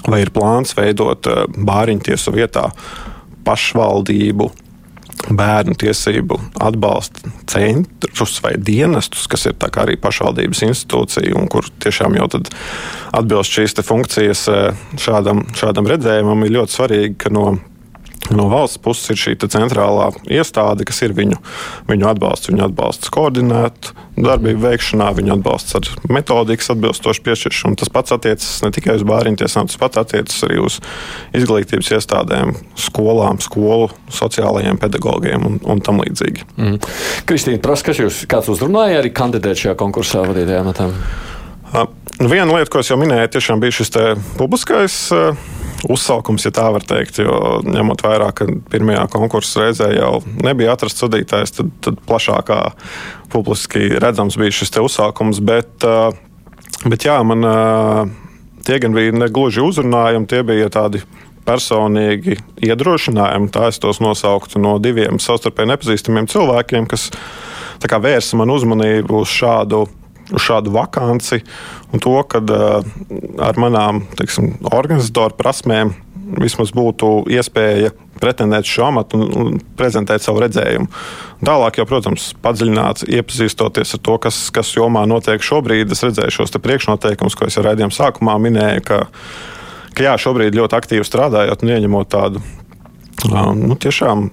vai 0.09 0.23
ir 0.25 0.33
plāns 0.35 0.75
veidot 0.77 1.27
bāriņtiesu 1.57 2.33
vietā 2.37 2.69
pašvaldību 3.47 4.51
bērnu 5.29 5.77
tiesību 5.79 6.39
atbalsta 6.65 7.31
centrus 7.51 8.39
vai 8.45 8.55
dienestus, 8.59 9.27
kas 9.31 9.49
ir 9.51 9.57
arī 9.83 9.97
pašvaldības 10.01 10.63
institūcija 10.69 11.35
un 11.39 11.49
kur 11.51 11.69
tiešām 11.83 12.17
jau 12.19 12.29
atbilst 13.19 13.59
šīs 13.59 13.79
funkcijas 13.87 14.47
eh, 14.53 14.85
šādam, 15.01 15.45
šādam 15.59 15.91
redzējumam, 15.91 16.45
ir 16.47 16.57
ļoti 16.59 16.79
svarīgi, 16.79 17.19
ka 17.25 17.33
no 17.35 17.59
No 18.35 18.49
valsts 18.51 18.81
puses 18.83 19.12
ir 19.14 19.21
šī 19.21 19.37
centrālā 19.49 20.11
iestāde, 20.29 20.85
kas 20.88 21.01
ir 21.07 21.14
viņu, 21.17 21.38
viņu 21.88 22.09
atbalsts. 22.11 22.51
Viņu 22.51 22.67
atbalsts 22.67 23.12
koordinēt 23.12 23.93
darbību 24.19 24.61
veikšanā, 24.64 25.11
viņu 25.17 25.37
atbalsts 25.38 25.77
ar 25.79 25.88
metodikas 26.12 26.73
atbilstošu 26.75 27.25
piešķiršanu. 27.27 27.79
Tas 27.81 27.93
pats 27.93 28.14
attiecas 28.17 28.51
ne 28.64 28.73
tikai 28.75 28.99
uz 28.99 29.07
bāriņu 29.09 29.43
tiesām, 29.43 29.71
tas 29.71 29.81
pats 29.81 30.01
attiecas 30.03 30.43
arī 30.49 30.61
uz 30.64 30.81
izglītības 31.38 31.93
iestādēm, 31.99 32.55
skolām, 32.88 33.41
skolu 33.45 33.91
sociālajiem 34.12 34.81
pedagogiem 34.83 35.47
un, 35.49 35.61
un 35.64 35.83
tam 35.85 36.03
līdzīgi. 36.05 36.49
Mm. 36.59 36.79
Kristīna, 37.29 37.62
prasa, 37.64 37.88
kas 37.91 38.03
jūs 38.03 38.23
kāds 38.31 38.51
uzrunāja 38.53 39.01
arī 39.03 39.14
kandidēt 39.14 39.64
šajā 39.64 39.79
konkursā 39.79 40.27
vadītajā 40.29 40.64
matā? 40.67 40.91
Viena 42.19 42.51
lieta, 42.51 42.71
ko 42.73 42.81
es 42.83 42.88
jau 42.91 42.99
minēju, 42.99 43.31
tiešām 43.37 43.61
bija 43.62 43.77
šis 43.79 43.93
publiskais 44.38 44.97
uzsaukums, 45.87 46.47
ja 46.47 46.53
tā 46.55 46.67
var 46.75 46.85
teikt. 46.87 47.21
Jo 47.23 47.61
ņemot 47.67 48.03
vērā, 48.05 48.31
ka 48.37 48.49
pirmajā 48.73 49.05
konkursu 49.12 49.62
reizē 49.62 49.91
jau 49.95 50.19
nebija 50.43 50.75
atrasts 50.75 51.05
sudītājs, 51.05 51.55
tad, 51.59 51.71
tad 51.85 52.01
plašākā 52.09 52.61
publiski 53.33 53.91
redzams 54.01 54.38
bija 54.41 54.57
šis 54.59 54.75
uzsaukums. 54.83 55.43
Bet, 55.45 55.87
bet 56.88 57.07
jā, 57.07 57.19
man 57.27 57.47
tie 58.67 58.81
gan 58.83 58.97
bija 58.97 59.14
ne 59.17 59.31
gluži 59.33 59.62
uzrunājumi, 59.64 60.29
tie 60.29 60.43
bija 60.47 60.71
tādi 60.73 61.03
personīgi 61.49 62.37
iedrošinājumi. 62.67 63.53
Tā 63.55 63.69
es 63.73 63.81
tos 63.81 64.03
nosauktu 64.05 64.61
no 64.61 64.77
diviem 64.83 65.21
savstarpēji 65.23 65.73
nepazīstamiem 65.73 66.29
cilvēkiem, 66.29 66.88
kas 66.91 67.09
vērsa 67.79 68.37
man 68.37 68.53
uzmanību 68.53 69.23
uz 69.23 69.33
šādu 69.33 69.87
šādu 70.37 70.73
vakanci 70.75 71.41
un 71.93 72.03
to, 72.05 72.17
ka 72.29 72.43
uh, 72.43 72.91
ar 73.45 73.61
manām 73.61 74.03
teiksim, 74.19 74.59
organizatoru 74.69 75.37
prasmēm 75.38 75.95
vismaz 76.37 76.73
būtu 76.77 77.29
iespēja 77.33 77.93
pretendēt 78.21 78.67
šo 78.69 78.88
amatu 78.88 79.19
un, 79.19 79.29
un 79.41 79.61
prezentēt 79.79 80.25
savu 80.25 80.43
redzējumu. 80.43 80.88
Tālāk, 81.47 81.79
jau, 81.81 81.87
protams, 81.88 82.33
padziļināt, 82.45 83.07
iepazīstoties 83.07 83.95
ar 83.97 84.03
to, 84.05 84.17
kas, 84.27 84.41
kas 84.55 84.75
jomā 84.77 85.05
notiek 85.09 85.45
šobrīd. 85.45 85.95
Es 85.95 86.05
redzēju 86.05 86.35
šos 86.35 86.57
priekšnoteikumus, 86.59 87.38
ko 87.38 87.49
es 87.49 87.57
jau 87.57 87.64
raidījuma 87.64 87.95
sākumā 87.95 88.37
minēju, 88.43 88.85
ka, 88.88 89.01
ka 89.95 90.09
jā, 90.09 90.17
šobrīd 90.21 90.59
ļoti 90.59 90.79
aktīvi 90.81 91.07
strādājot 91.07 91.64
un 91.64 91.75
ieņemot 91.77 92.12
tādu 92.12 92.45
nu, 93.29 93.79
tiešām 93.79 94.29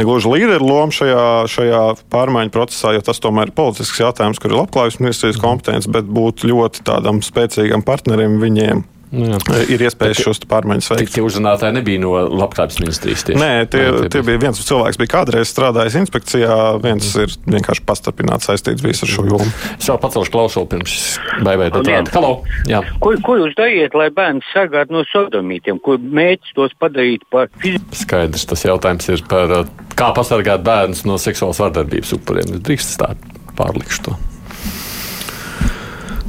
negluži 0.00 0.30
līderu 0.32 0.66
lomu 0.66 0.94
šajā, 0.94 1.24
šajā 1.50 1.82
pārmaiņu 2.12 2.54
procesā, 2.54 2.94
jo 2.96 3.04
tas 3.04 3.20
tomēr 3.22 3.50
ir 3.50 3.56
politisks 3.56 4.00
jautājums, 4.00 4.40
kur 4.40 4.52
ir 4.52 4.62
labklājības 4.62 5.00
ministrijas 5.02 5.40
kompetence, 5.40 5.90
bet 5.92 6.08
būt 6.08 6.46
ļoti 6.48 6.86
tādam 6.88 7.20
spēcīgam 7.24 7.84
partnerim 7.86 8.40
viņiem 8.42 8.84
Nu 9.10 9.26
jā. 9.32 9.38
Ir 9.74 9.82
iespējas 9.82 10.20
šos 10.22 10.40
pārmaiņas 10.50 10.90
veikt. 10.92 11.12
Tie 11.16 11.22
uzrunātāji 11.24 11.74
nebija 11.74 12.02
no 12.02 12.12
labklājības 12.30 12.78
ministrijas. 12.78 13.24
Tieši. 13.26 13.40
Nē, 13.40 13.50
tie, 13.72 13.82
Nē, 13.82 14.04
tie, 14.04 14.10
tie 14.14 14.22
bija 14.28 14.42
viens 14.44 14.62
cilvēks, 14.62 15.00
bija 15.00 15.12
kādreiz 15.16 15.50
strādājis 15.50 15.96
inspekcijā, 15.98 16.58
viens 16.84 17.08
mm. 17.10 17.26
ir 17.26 17.56
vienkārši 17.56 17.84
pastarpināts 17.88 18.46
saistīts 18.46 18.84
bijis 18.86 19.02
ar 19.06 19.12
šo 19.16 19.26
jomu. 19.26 19.50
Es 19.74 19.90
jau 19.90 19.98
pacelšu 20.00 20.34
klausulu 20.34 20.70
pirms 20.70 20.96
baivēta 21.42 21.82
tāda. 21.82 22.14
Halo! 22.14 22.32
Jā. 22.70 22.84
Ko, 23.02 23.16
ko 23.26 23.36
jūs 23.42 23.58
dariet, 23.58 23.98
lai 23.98 24.08
bērns 24.14 24.46
sargātu 24.54 24.94
no 24.94 25.04
sodomītiem, 25.10 25.82
ko 25.82 25.98
mēģināt 25.98 26.54
tos 26.54 26.74
padarīt 26.80 27.26
par 27.34 27.50
fiziski? 27.58 28.04
Skaidrs, 28.04 28.46
tas 28.54 28.62
jautājums 28.64 29.10
ir 29.10 29.26
par 29.30 29.58
kā 29.98 30.14
pasargāt 30.16 30.62
bērnus 30.66 31.02
no 31.08 31.18
seksuālas 31.20 31.60
vardarbības 31.66 32.14
upuriem. 32.16 32.56
Es 32.56 32.66
drīkst 32.66 32.98
tā 33.02 33.14
pārlikšu 33.58 34.06
to. 34.06 34.20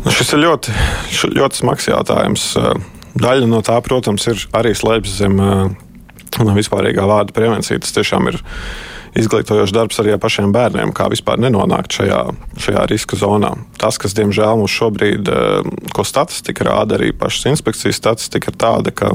Nu, 0.02 0.10
šis 0.10 0.32
ir 0.34 0.42
ļoti, 0.42 0.74
ļoti 1.38 1.60
smags 1.62 1.86
jautājums. 1.86 2.48
Daļa 3.22 3.50
no 3.50 3.60
tā, 3.66 3.76
protams, 3.86 4.26
ir 4.32 4.40
arī 4.58 4.72
slēpjas 4.78 5.20
zem 5.20 5.38
vispārīgā 6.58 7.06
vārda 7.06 7.36
prevencija. 7.36 7.82
Tas 7.84 7.94
tiešām 7.94 8.32
ir 8.32 8.40
izglītojošs 9.20 9.74
darbs 9.76 10.00
arī 10.02 10.16
ar 10.16 10.22
pašiem 10.24 10.54
bērniem, 10.56 10.94
kā 10.96 11.10
vispār 11.12 11.42
nenonākt 11.44 12.00
šajā, 12.00 12.22
šajā 12.64 12.86
riska 12.90 13.20
zonā. 13.20 13.52
Tas, 13.82 14.00
kas, 14.02 14.16
diemžēl, 14.18 14.56
mums 14.62 14.74
šobrīd, 14.74 15.30
ko 15.94 16.08
statistika 16.08 16.66
rāda, 16.72 16.98
arī 16.98 17.12
pašas 17.14 17.52
inspekcijas 17.52 18.00
statistika 18.02 18.54
ir 18.54 18.58
tāda, 18.62 18.96
ka 18.96 19.14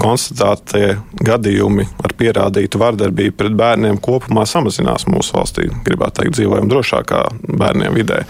konstatētie 0.00 0.94
gadījumi 1.26 1.88
ar 2.06 2.14
pierādītu 2.16 2.78
vardarbību 2.80 3.36
pret 3.36 3.56
bērniem 3.58 3.98
kopumā 4.00 4.46
samazinās 4.46 5.08
mūsu 5.10 5.34
valstī. 5.34 5.66
Gribētu 5.84 6.22
teikt, 6.22 6.38
dzīvojam 6.38 6.70
drošākā 6.70 7.24
bērniem 7.50 7.98
vidē. 7.98 8.22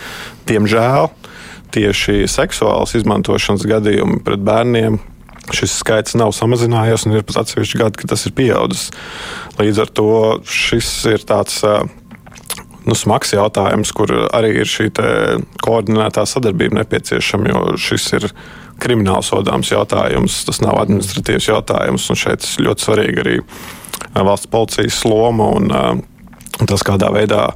Diemžēl 0.49 1.11
tieši 1.75 2.27
seksuālas 2.31 2.95
izmantošanas 2.99 3.67
gadījumi 3.69 4.21
pret 4.27 4.43
bērniem. 4.47 5.01
Šis 5.57 5.81
skaits 5.81 6.15
nav 6.19 6.35
samazinājies, 6.37 7.07
un 7.09 7.17
ir 7.17 7.25
pat 7.27 7.41
atsevišķi 7.43 7.81
gadi, 7.81 7.99
kad 8.03 8.13
tas 8.13 8.27
ir 8.29 8.35
pieaudzis. 8.37 8.91
Līdz 9.59 9.81
ar 9.83 9.91
to 9.99 10.11
šis 10.47 10.91
ir 11.11 11.25
tāds 11.27 11.63
nu, 12.87 12.97
smags 12.97 13.35
jautājums, 13.35 13.93
kur 13.97 14.13
arī 14.31 14.53
ir 14.63 14.71
šī 14.71 14.91
koordinētā 15.65 16.25
sadarbība 16.29 16.81
nepieciešama, 16.81 17.51
jo 17.53 17.77
šis 17.81 18.09
ir 18.21 18.29
krimināls 18.81 19.33
sodāms 19.33 19.73
jautājums, 19.73 20.41
tas 20.49 20.63
nav 20.65 20.79
administratīvs 20.85 21.51
jautājums. 21.51 22.09
Šeit 22.17 22.47
ļoti 22.63 22.87
svarīga 22.87 23.25
arī 23.25 23.37
valsts 24.15 24.51
policijas 24.51 25.03
loma 25.09 25.51
un, 25.59 25.71
tas, 26.65 26.85
kādā 26.87 27.11
veidā 27.15 27.51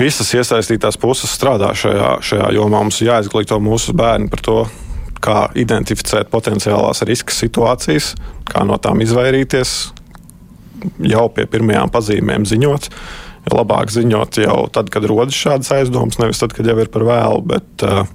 visas 0.00 0.32
iesaistītās 0.36 0.98
puses 1.00 1.32
strādā 1.32 1.72
šajā, 1.76 2.16
šajā 2.24 2.50
jomā. 2.56 2.82
Mums 2.84 3.00
ir 3.02 3.12
jāizglīto 3.12 3.58
mūsu 3.62 3.94
bērni 3.96 4.30
par 4.32 4.42
to, 4.44 4.58
kā 5.22 5.46
identificēt 5.58 6.30
potenciālās 6.32 7.02
riska 7.08 7.34
situācijas, 7.34 8.12
kā 8.46 8.64
no 8.68 8.78
tām 8.82 9.00
izvairīties, 9.04 9.76
jau 11.08 11.24
pie 11.34 11.46
pirmajām 11.50 11.92
pazīmēm 11.94 12.46
ziņot. 12.48 12.90
Labāk 13.54 13.92
ziņot 13.94 14.40
jau 14.42 14.58
tad, 14.74 14.90
kad 14.90 15.06
rodas 15.06 15.36
šādas 15.38 15.70
aizdomas, 15.76 16.18
nevis 16.18 16.42
tad, 16.42 16.54
kad 16.54 16.66
jau 16.66 16.76
ir 16.82 16.90
par 16.92 17.06
vēlu. 17.06 17.44
Bet, 17.54 17.68
uh, 17.86 18.06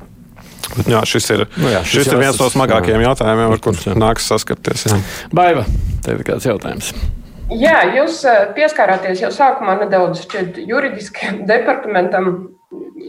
Bet, 0.71 0.87
jā, 0.87 1.01
šis 1.09 1.25
ir, 1.33 1.41
nu 1.59 1.71
jā, 1.71 1.81
šis 1.83 2.05
šis 2.05 2.11
ir 2.13 2.19
viens 2.21 2.37
no 2.39 2.45
smagākajiem 2.53 3.01
jautājumiem, 3.03 3.55
ar 3.57 3.63
kuriem 3.63 3.97
nāks 3.99 4.29
saskarties. 4.31 4.85
Jā. 4.87 4.99
Baiva, 5.35 5.65
tev 6.05 6.21
ir 6.21 6.27
kāds 6.29 6.47
jautājums? 6.47 6.93
Jā, 7.51 7.81
jūs 7.97 8.21
pieskārāties 8.55 9.19
jau 9.25 9.29
sākumā 9.35 9.73
nedaudz 9.81 10.23
juridiskajam 10.55 11.41
departamentam. 11.49 12.29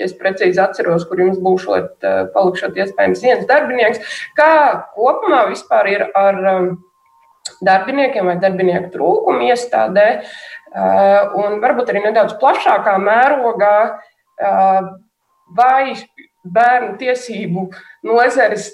Es 0.03 0.15
precīzi 0.19 0.59
atceros, 0.59 1.05
kur 1.07 1.21
jums 1.21 1.39
eh, 1.39 2.25
palikšot 2.35 2.79
iespējams 2.81 3.23
viens 3.23 3.45
darbinieks. 3.47 4.01
Kā 4.35 4.49
kopumā 4.97 5.45
vispār 5.53 5.91
ir 5.93 6.05
ar 6.19 6.41
darbiniekiem 7.63 8.33
vai 8.33 8.37
darbinieku 8.43 8.91
trūkumu 8.97 9.47
iestādē, 9.53 10.07
un 11.39 11.59
varbūt 11.63 11.93
arī 11.93 12.03
nedaudz 12.07 12.35
plašākā 12.41 12.97
mērogā, 13.03 13.77
vai 15.53 15.83
bērnu 16.43 16.97
tiesību 16.99 17.67
nozares 18.09 18.71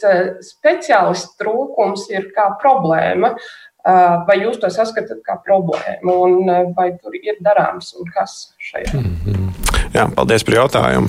speciālistu 0.47 1.43
trūkums 1.43 2.07
ir 2.13 2.31
kā 2.37 2.49
problēma. 2.63 3.35
Vai 3.87 4.37
jūs 4.43 4.59
to 4.61 4.69
saskatāt 4.73 5.23
kā 5.25 5.39
problēmu, 5.45 6.15
un 6.27 6.73
vai 6.77 6.91
tur 6.99 7.15
ir 7.17 7.39
darāms 7.45 7.95
un 7.97 8.11
kas 8.13 8.51
šajā? 8.59 8.93
Mm 8.95 9.17
-hmm. 9.25 9.39
Jā, 9.95 10.05
paldies 10.15 10.45
par 10.45 10.55
jautājumu. 10.55 11.09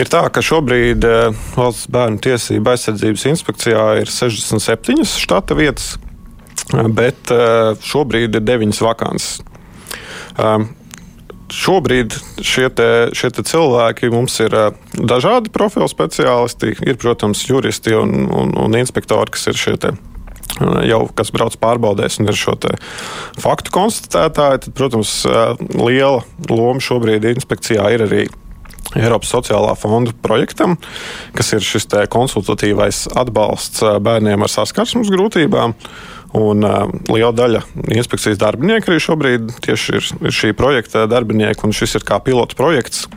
Ir 0.00 0.10
tā, 0.10 0.24
ka 0.32 0.42
šobrīd 0.42 1.04
Valsts 1.56 1.86
bērnu 1.92 2.18
tiesību 2.18 2.70
aizsardzības 2.70 3.26
inspekcijā 3.26 3.84
ir 4.00 4.10
67 4.10 5.04
štata 5.04 5.54
vietas, 5.54 5.98
bet 6.88 7.32
šobrīd 7.92 8.34
ir 8.34 8.42
9 8.42 8.82
vakances. 8.82 9.42
Šobrīd 11.50 12.14
šie, 12.46 12.68
te, 12.70 13.10
šie 13.12 13.30
te 13.34 13.42
cilvēki 13.42 14.10
mums 14.10 14.36
ir 14.40 14.54
dažādi 14.94 15.50
profilu 15.50 15.88
speciālisti. 15.90 16.76
Ir, 16.86 16.96
protams, 16.96 17.42
juristi 17.48 17.94
un, 17.98 18.28
un, 18.30 18.54
un 18.54 18.78
inspektori, 18.78 19.34
kas 19.34 19.50
ir 19.50 19.58
šie 19.58 19.76
jau 20.88 21.00
kas 21.16 21.32
brauc 21.34 21.56
pārbaudēs 21.60 22.20
un 22.20 22.30
ir 22.30 22.38
šo 22.38 22.56
faktu 23.40 23.72
konstatētāji, 23.74 24.66
tad, 24.66 24.76
protams, 24.76 25.14
liela 25.74 26.22
loma 26.50 26.82
šobrīd 26.84 27.26
inspekcijā 27.34 27.90
ir 27.94 28.06
arī 28.08 28.28
Eiropas 28.98 29.30
sociālā 29.30 29.74
fonda 29.78 30.10
projektam, 30.24 30.74
kas 31.36 31.52
ir 31.54 31.62
šis 31.62 31.86
konsultatīvais 32.10 33.04
atbalsts 33.18 33.84
bērniem 34.02 34.42
ar 34.42 34.50
saskarsmes 34.50 35.12
grūtībām. 35.14 35.76
Un, 36.30 36.62
uh, 36.62 36.84
liela 37.10 37.32
daļa 37.34 37.60
inspekcijas 37.90 38.38
darbinieku 38.38 38.92
arī 38.92 39.00
šobrīd 39.02 39.48
tieši 39.66 39.96
ir, 39.98 40.10
ir 40.28 40.34
šī 40.34 40.52
projekta 40.54 41.08
darbinieki, 41.10 41.64
un 41.66 41.74
šis 41.74 41.98
ir 41.98 42.06
kā 42.06 42.20
pilots 42.22 42.58
projekts. 42.58 43.08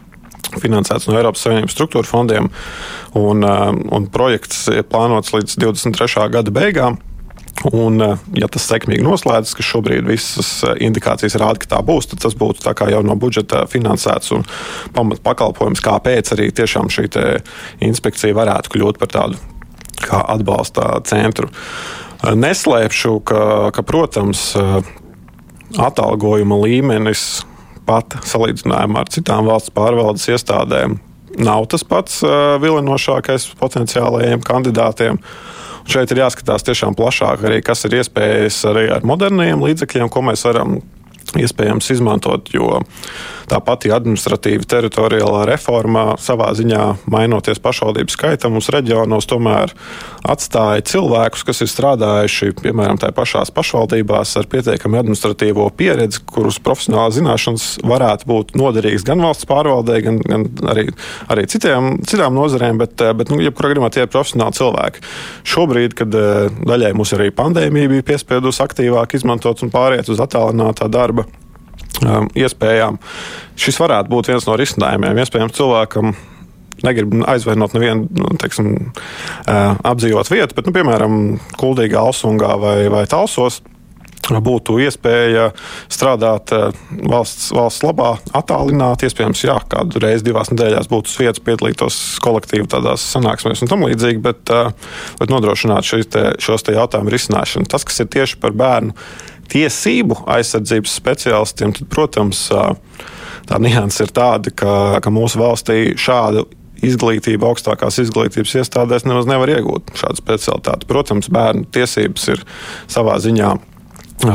Finansēts 0.54 1.08
no 1.10 1.18
Eiropas 1.18 1.46
Savienības 1.46 1.74
struktūra 1.74 2.06
fondiem, 2.06 2.50
un, 3.18 3.46
un 3.46 4.10
projekts 4.14 4.68
ir 4.74 4.86
plānots 4.86 5.34
līdz 5.34 5.58
23. 5.62 6.28
gada 6.34 6.54
beigām. 6.54 7.00
Un, 7.62 8.02
eh, 8.02 8.18
ja 8.42 8.50
tas 8.52 8.66
sekmīgi 8.68 9.06
noslēdzas, 9.06 9.54
ka 9.56 9.64
šobrīd 9.64 10.08
visas 10.10 10.50
eh, 10.66 10.74
indikācijas 10.88 11.38
rāda, 11.40 11.62
ka 11.62 11.70
tā 11.76 11.82
būs, 11.86 12.10
tad 12.12 12.24
tas 12.26 12.36
būtu 12.36 12.74
jau 12.92 13.02
no 13.06 13.16
budžeta 13.16 13.64
finansēts 13.70 14.34
un 14.36 14.44
pamat 14.96 15.22
pakalpojums, 15.24 15.84
kāpēc 15.84 16.34
arī 16.36 16.50
tiešām 16.52 16.90
šī 16.92 17.08
inspekcija 17.86 18.36
varētu 18.36 18.74
kļūt 18.74 19.00
par 19.00 19.14
tādu 19.14 19.40
kā 20.02 20.20
atbalsta 20.34 21.00
centru. 21.08 21.48
Eh, 22.24 22.34
neslēpšu, 22.36 23.16
ka, 23.24 23.72
ka 23.72 23.86
protams, 23.86 24.58
atalgojuma 25.74 26.60
līmenis 26.66 27.46
pat 27.88 28.18
salīdzinājumā 28.28 29.06
ar 29.06 29.10
citām 29.14 29.48
valsts 29.48 29.74
pārvaldes 29.74 30.28
iestādēm 30.30 31.00
nav 31.34 31.66
tas 31.66 31.82
pats 31.82 32.20
vilinošākais 32.62 33.48
potenciālajiem 33.58 34.44
kandidātiem. 34.46 35.18
Šeit 35.90 36.12
ir 36.14 36.24
jāskatās 36.24 36.64
tiešām 36.64 36.96
plašāk, 36.96 37.44
arī 37.48 37.60
kas 37.66 37.84
ir 37.88 37.98
iespējas 38.00 38.62
arī 38.70 38.88
ar 38.96 39.04
moderniem 39.08 39.64
līdzekļiem, 39.66 40.12
ko 40.14 40.24
mēs 40.30 40.46
varam 40.48 40.78
iespējams 41.40 41.90
izmantot, 41.96 42.52
jo 42.54 42.80
tā 43.52 43.60
pati 43.64 43.92
administratīva 43.94 44.68
teritoriālā 44.70 45.46
reforma 45.50 46.14
savā 46.22 46.52
ziņā 46.58 46.84
mainoties 47.12 47.62
pašvaldību 47.64 48.14
skaitam, 48.14 48.56
mums 48.56 48.72
reģionos 48.74 49.28
tomēr 49.30 49.74
atstāja 50.24 50.84
cilvēkus, 50.94 51.44
kas 51.48 51.64
ir 51.64 51.72
strādājuši 51.72 52.54
piemēram 52.64 53.00
tajā 53.02 53.16
pašās 53.16 53.52
pašvaldībās 53.56 54.36
ar 54.40 54.48
pietiekami 54.52 55.00
administratīvo 55.02 55.68
pieredzi, 55.78 56.22
kurus 56.30 56.60
profesionālās 56.64 57.18
zināšanas 57.18 57.68
varētu 57.88 58.30
būt 58.30 58.56
noderīgas 58.60 59.06
gan 59.08 59.24
valsts 59.24 59.48
pārvaldē, 59.50 60.00
gan, 60.06 60.20
gan 60.24 60.48
arī, 60.74 60.88
arī 61.34 61.46
citiem, 61.52 61.98
citām 62.08 62.36
nozarēm, 62.38 62.82
bet, 62.82 63.04
bet 63.20 63.34
nu, 63.34 63.42
jebkurā 63.44 63.74
gadījumā 63.74 63.92
tie 63.94 64.06
ir 64.06 64.12
profesionāli 64.14 64.60
cilvēki. 64.60 65.06
Šobrīd, 65.54 65.98
kad 66.00 66.18
eh, 66.18 66.50
daļai 66.64 66.94
mums 66.98 67.14
arī 67.18 67.30
pandēmija 67.36 67.92
bija 67.96 68.10
piespiedusi 68.14 68.64
aktīvāk 68.66 69.18
izmantot 69.20 69.64
un 69.66 69.74
pāriet 69.74 70.12
uz 70.14 70.22
attālinātā 70.24 70.90
darba 70.92 71.28
iespējām. 72.02 73.00
Šis 73.60 73.80
varētu 73.82 74.12
būt 74.14 74.32
viens 74.32 74.48
no 74.48 74.58
risinājumiem. 74.60 75.20
Iespējams, 75.24 75.58
cilvēkam 75.58 76.14
negribu 76.84 77.24
aizvainot 77.30 77.76
nevienu 77.78 78.08
nu, 78.12 78.32
teiksim, 78.42 78.74
uh, 78.90 79.76
apdzīvot 79.86 80.32
vietu, 80.34 80.58
bet, 80.58 80.68
nu, 80.68 80.74
piemēram, 80.76 81.22
Kuldīgā, 81.60 82.02
Alsungā 82.02 82.58
vai, 82.60 82.80
vai 82.92 83.06
Talsos 83.10 83.62
būtu 84.24 84.78
iespēja 84.80 85.50
strādāt 85.92 86.54
uh, 86.56 86.70
valsts, 87.12 87.50
valsts 87.56 87.84
labā, 87.84 88.14
attālināti. 88.36 89.10
Iespējams, 89.10 89.44
jā, 89.44 89.58
kādu 89.70 90.00
reizi 90.04 90.28
divās 90.30 90.52
nedēļās 90.54 90.88
būtu 90.92 91.12
uz 91.12 91.18
vietas, 91.20 91.44
piedalītos 91.44 92.00
kolektīvi 92.24 92.70
tādās 92.72 93.04
sanāksmēs 93.16 93.64
un 93.64 93.72
tam 93.72 93.84
līdzīgi, 93.88 94.24
bet, 94.24 94.54
uh, 94.54 94.72
bet 95.20 95.34
nodrošināt 95.34 95.92
te, 96.12 96.26
šos 96.40 96.64
te 96.64 96.76
jautājumu 96.78 97.12
risināšanu. 97.14 97.68
Tas, 97.68 97.84
kas 97.88 98.00
ir 98.04 98.12
tieši 98.16 98.40
par 98.40 98.56
bērnu 98.56 98.96
tiesību 99.52 100.24
aizsardzības 100.34 100.98
speciālistiem, 101.02 101.74
tad, 101.78 101.88
protams, 101.92 102.46
tā 103.50 103.62
nianses 103.62 104.08
ir 104.08 104.14
tāda, 104.16 104.54
ka, 104.56 104.76
ka 105.04 105.14
mūsu 105.14 105.42
valstī 105.42 105.80
šādu 106.00 106.46
izglītību 106.84 107.48
augstākās 107.48 108.00
izglītības 108.04 108.58
iestādēs 108.60 109.06
nemaz 109.08 109.28
nevar 109.30 109.52
iegūt 109.54 109.94
šādu 110.00 110.20
specialitāti. 110.20 110.88
Protams, 110.90 111.30
bērnu 111.32 111.70
tiesības 111.76 112.28
ir 112.34 112.44
savā 112.92 113.20
ziņā 113.24 113.54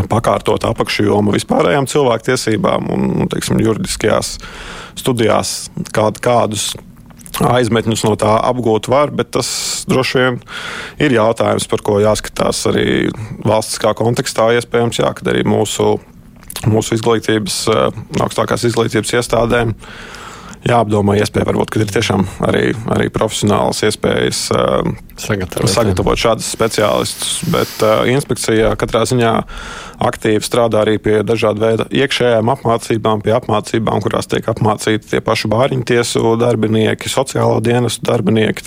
pakārtot 0.09 0.65
apakšjomu 0.69 1.33
vispārējām 1.37 1.87
cilvēktiesībām 1.89 2.91
un 2.93 3.31
teiksim, 3.33 3.61
juridiskajās 3.65 4.37
studijās 4.99 5.55
kād, 5.95 6.21
kādus 6.25 6.73
aizmetņus 7.45 8.05
no 8.07 8.15
tā 8.19 8.35
apgūt 8.51 8.89
var, 8.91 9.13
bet 9.15 9.33
tas 9.37 9.49
droši 9.91 10.21
vien 10.21 10.39
ir 11.03 11.15
jautājums, 11.15 11.69
par 11.71 11.83
ko 11.87 11.99
jāskatās 12.03 12.65
arī 12.71 12.87
valstiskā 13.47 13.95
kontekstā. 13.99 14.51
Iespējams, 14.59 15.01
jā, 15.03 15.13
kad 15.17 15.31
arī 15.33 15.45
mūsu, 15.49 15.97
mūsu 16.67 16.99
izglītības, 16.99 17.61
eh, 17.75 18.01
augstākās 18.25 18.67
izglītības 18.71 19.15
iestādēm 19.21 19.77
jāapdomā 20.69 21.17
iespēja, 21.19 21.47
varbūt, 21.49 21.73
kad 21.73 21.85
ir 21.85 21.93
tiešām 21.93 22.25
arī, 22.49 22.63
arī 22.95 23.09
profesionāls 23.13 23.81
iespējas 23.87 24.43
uh, 24.55 24.91
sagatavot, 25.21 25.71
sagatavot 25.73 26.21
šādus 26.21 26.51
speciālistus. 26.55 27.41
Bet 27.53 27.73
uh, 27.85 28.05
inspekcija 28.13 28.75
katrā 28.81 29.05
ziņā 29.09 29.35
aktīvi 30.09 30.45
strādā 30.45 30.85
arī 30.85 30.99
pie 31.03 31.19
dažādu 31.27 31.65
veidu 31.65 31.89
iekšējām 32.03 32.53
apmācībām, 32.55 33.25
pie 33.25 33.35
apmācībām, 33.39 34.03
kurās 34.05 34.31
tiek 34.31 34.47
apmācīti 34.53 35.15
tie 35.15 35.25
paši 35.25 35.51
bāriņu 35.53 35.89
tiesu 35.89 36.37
darbinieki, 36.41 37.13
sociālo 37.13 37.59
dienestu 37.65 38.07
darbinieki. 38.09 38.67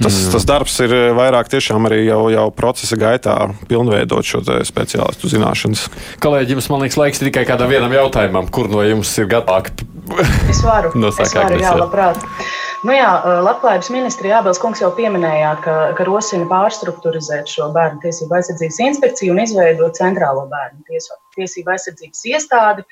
Tas, 0.00 0.14
mm. 0.14 0.32
tas 0.32 0.46
darbs 0.48 0.78
ir 0.84 0.92
vairāk 1.16 1.50
tiešām 1.52 1.88
arī 1.88 2.04
jau, 2.06 2.22
jau 2.32 2.46
procesa 2.56 2.96
gaitā 2.98 3.36
pilnveidot 3.68 4.26
šo 4.26 4.40
speciālistu 4.66 5.30
zināšanas. 5.32 5.86
Kolēģi, 6.22 6.56
jums 6.56 6.70
man 6.72 6.86
liekas, 6.86 7.00
laiks 7.00 7.22
tikai 7.22 7.44
kādam 7.48 7.72
vienam 7.72 7.92
jautājumam, 7.94 8.48
kur 8.52 8.70
no 8.72 8.84
jums 8.86 9.12
ir 9.20 9.28
gatavāk 9.32 9.72
Es 10.50 10.62
varu. 10.64 10.90
no 11.00 11.12
es 11.12 11.34
varu, 11.34 11.58
jā, 11.62 11.72
labprāt. 11.78 12.18
Nu 12.82 12.94
jā, 12.94 13.10
Labklājības 13.46 13.92
ministrija 13.94 14.40
Jābels 14.40 14.58
kungs 14.62 14.80
jau 14.82 14.90
pieminējāt, 14.96 15.60
ka, 15.62 15.76
ka 15.98 16.06
rosina 16.08 16.48
pārstruktūrizēt 16.50 17.50
šo 17.50 17.68
bērnu 17.74 18.02
tiesību 18.02 18.34
aizsardzības 18.38 18.80
inspekciju 18.88 19.36
un 19.36 19.42
izveidot 19.44 19.94
centrālo 19.98 20.48
bērnu 20.50 20.82
tiesu, 20.88 21.14
tiesību 21.38 21.76
aizsardzības 21.76 22.24
iestādi, 22.32 22.86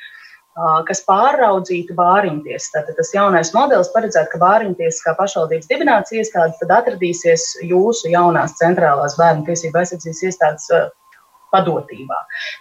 kas 0.89 1.03
pārraudzītu 1.09 1.97
bāriņtiesu. 1.99 2.71
Tātad 2.75 2.99
tas 2.99 3.13
jaunais 3.15 3.53
modelis 3.57 3.91
paredzētu, 3.95 4.33
ka 4.33 4.41
bāriņtiesas 4.43 5.05
kā 5.07 5.15
pašvaldības 5.19 5.71
dibināts 5.71 6.15
iestāde 6.17 6.57
tad 6.61 6.75
atradīsies 6.81 7.47
jūsu 7.71 8.13
jaunās 8.13 8.57
centrālās 8.61 9.17
bērnu 9.21 9.47
tiesību 9.49 9.83
aizsardzības 9.83 10.25
iestādes 10.29 10.69
padotībā. 11.51 12.19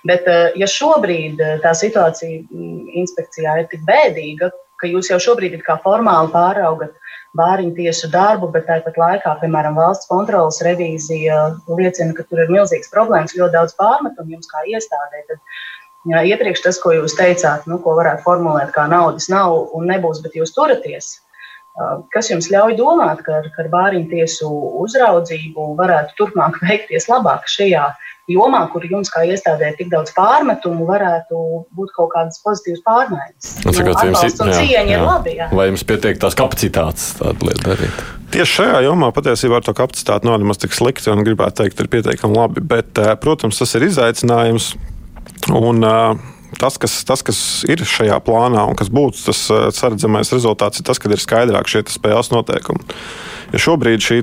Bet, 0.09 0.25
ja 0.57 0.69
šobrīd 0.69 1.41
tā 1.63 1.75
situācija 1.77 2.63
inspekcijā 3.03 3.59
ir 3.61 3.69
tik 3.73 3.85
bēdīga, 3.89 4.49
ka 4.79 4.89
jūs 4.89 5.11
jau 5.11 5.19
šobrīd 5.21 5.59
formāli 5.83 6.31
pāraugat 6.33 6.95
bāriņu 7.37 7.75
tiesu 7.77 8.09
darbu, 8.09 8.49
bet 8.53 8.65
tāpat 8.69 8.95
laikā, 8.97 9.35
piemēram, 9.41 9.75
valsts 9.77 10.09
kontrolas 10.09 10.61
revīzija 10.65 11.41
liecina, 11.67 12.15
ka 12.17 12.25
tur 12.29 12.41
ir 12.45 12.53
milzīgas 12.53 12.89
problēmas, 12.93 13.35
ļoti 13.37 13.57
daudz 13.57 13.75
pārmetumu 13.77 14.37
jums 14.37 14.49
kā 14.49 14.63
iestādē. 14.71 15.21
Tad, 15.27 15.43
jā, 16.07 16.21
iepriekš 16.33 16.63
tas, 16.65 16.79
ko 16.81 16.93
jūs 16.95 17.17
teicāt, 17.19 17.65
nu, 17.69 17.79
ko 17.83 17.95
varētu 17.99 18.25
formulēt 18.27 18.71
kā 18.75 18.87
naudas 18.91 19.29
nav 19.31 19.73
un 19.75 19.89
nebūs, 19.91 20.21
bet 20.23 20.37
jūs 20.39 20.55
turaties. 20.55 21.17
Kas 22.11 22.27
jums 22.27 22.49
ļauj 22.51 22.75
domāt, 22.75 23.21
ka 23.23 23.37
ar, 23.39 23.47
ar 23.61 23.67
bāriņu 23.71 24.09
tiesu 24.11 24.49
uzraudzību 24.83 25.73
varētu 25.79 26.17
turpmāk 26.19 26.59
veikties 26.67 27.07
labāk 27.11 27.47
šajā 27.47 27.87
jomā, 28.29 28.61
kur 28.71 28.83
jums 28.85 29.09
kā 29.13 29.23
iestādē 29.25 29.71
ir 29.71 29.77
tik 29.79 29.89
daudz 29.93 30.11
pārmetumu, 30.17 30.85
varētu 30.89 31.39
būt 31.77 31.93
kaut 31.95 32.11
kādas 32.13 32.41
pozitīvas 32.43 32.83
pārmaiņas. 32.85 33.49
Sakot, 33.63 33.95
nu, 33.95 34.11
jums, 34.11 34.43
jā, 34.59 34.83
jā. 34.83 34.83
ir 34.91 35.05
labi. 35.05 35.35
Jā. 35.39 35.49
Vai 35.55 35.69
jums 35.71 35.85
pietiek 35.87 36.19
tās 36.21 36.37
kapacitātes 36.37 37.13
tādu 37.19 37.49
lietu 37.49 37.65
darīt? 37.71 38.03
Tieši 38.29 38.59
šajā 38.59 38.83
jomā 38.85 39.09
patiesībā 39.15 39.57
ar 39.57 39.65
to 39.65 39.73
kapacitāti 39.77 40.29
nav 40.29 40.37
nemaz 40.41 40.61
tik 40.61 40.75
slikti, 40.77 41.09
un 41.09 41.25
gribētu 41.25 41.63
teikt, 41.63 41.81
ir 41.81 41.89
pietiekami 41.95 42.37
labi. 42.37 42.65
Bet, 42.75 43.01
protams, 43.23 43.61
tas 43.63 43.73
ir 43.79 43.87
izaicinājums. 43.89 44.73
Un, 45.55 45.85
tas 46.59 46.77
kas, 46.81 46.97
tas, 47.07 47.23
kas 47.25 47.39
ir 47.69 47.81
šajā 47.87 48.19
plānā 48.25 48.65
un 48.69 48.77
kas 48.77 48.91
būtu 48.93 49.29
tas 49.29 49.41
saredzamais 49.77 50.31
rezultāts, 50.33 50.81
ir 50.81 50.87
tas, 50.89 50.99
ka 51.01 51.09
ir 51.09 51.21
skaidrāk 51.21 51.69
šie 51.71 51.83
spēles 51.89 52.31
noteikumi. 52.33 52.83
Ja 53.53 53.61
šobrīd 53.63 54.03
šī 54.05 54.21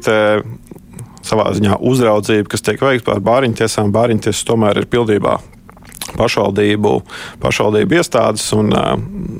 savā 1.27 1.51
ziņā 1.57 1.81
uzraudzība, 1.83 2.51
kas 2.53 2.65
tiek 2.67 2.83
veikta 2.83 3.11
par 3.11 3.23
bāriņtiesām, 3.27 3.93
bāriņtiesas 3.95 4.47
tomēr 4.47 4.83
ir 4.83 4.91
pildībā 4.91 5.39
pašvaldību, 6.17 6.93
pašvaldību 7.43 7.99
iestādes, 7.99 8.47
un 8.57 8.71
uh, 8.75 8.95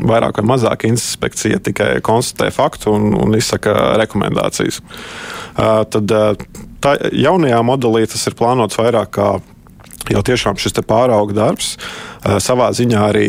vairāk 0.09 0.41
vai 0.41 0.47
mazāk 0.55 0.87
inspekcija 0.89 1.61
tikai 1.65 1.91
konstatē 2.05 2.51
faktu 2.55 2.95
un, 2.97 3.13
un 3.17 3.37
izsaka 3.39 3.95
rekomendācijas. 4.03 4.81
Uh, 4.83 5.85
tad 5.91 6.15
uh, 6.15 6.33
tā 6.83 6.97
jaunajā 7.15 7.61
modelī 7.67 8.07
tas 8.11 8.27
ir 8.29 8.37
plānots 8.39 8.81
vairāk 8.81 9.15
kā 9.17 9.31
jau 10.13 10.23
tiešām 10.27 10.59
šis 10.61 10.79
pārauga 10.87 11.37
darbs. 11.37 11.75
Uh, 11.77 12.39
savā 12.43 12.71
ziņā 12.77 13.03
arī 13.11 13.27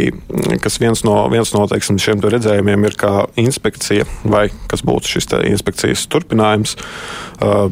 kas 0.64 0.80
viens 0.82 1.04
no, 1.08 1.20
viens 1.34 1.54
no 1.56 1.66
teiksim, 1.70 2.00
šiem 2.02 2.24
redzējumiem 2.24 2.88
ir, 2.90 2.98
kā 3.00 3.14
inspekcija 3.40 4.08
vai 4.26 4.48
kas 4.72 4.86
būtu 4.88 5.18
šis 5.18 5.32
inspekcijas 5.48 6.08
turpinājums. 6.12 6.78
Uh, 7.42 7.70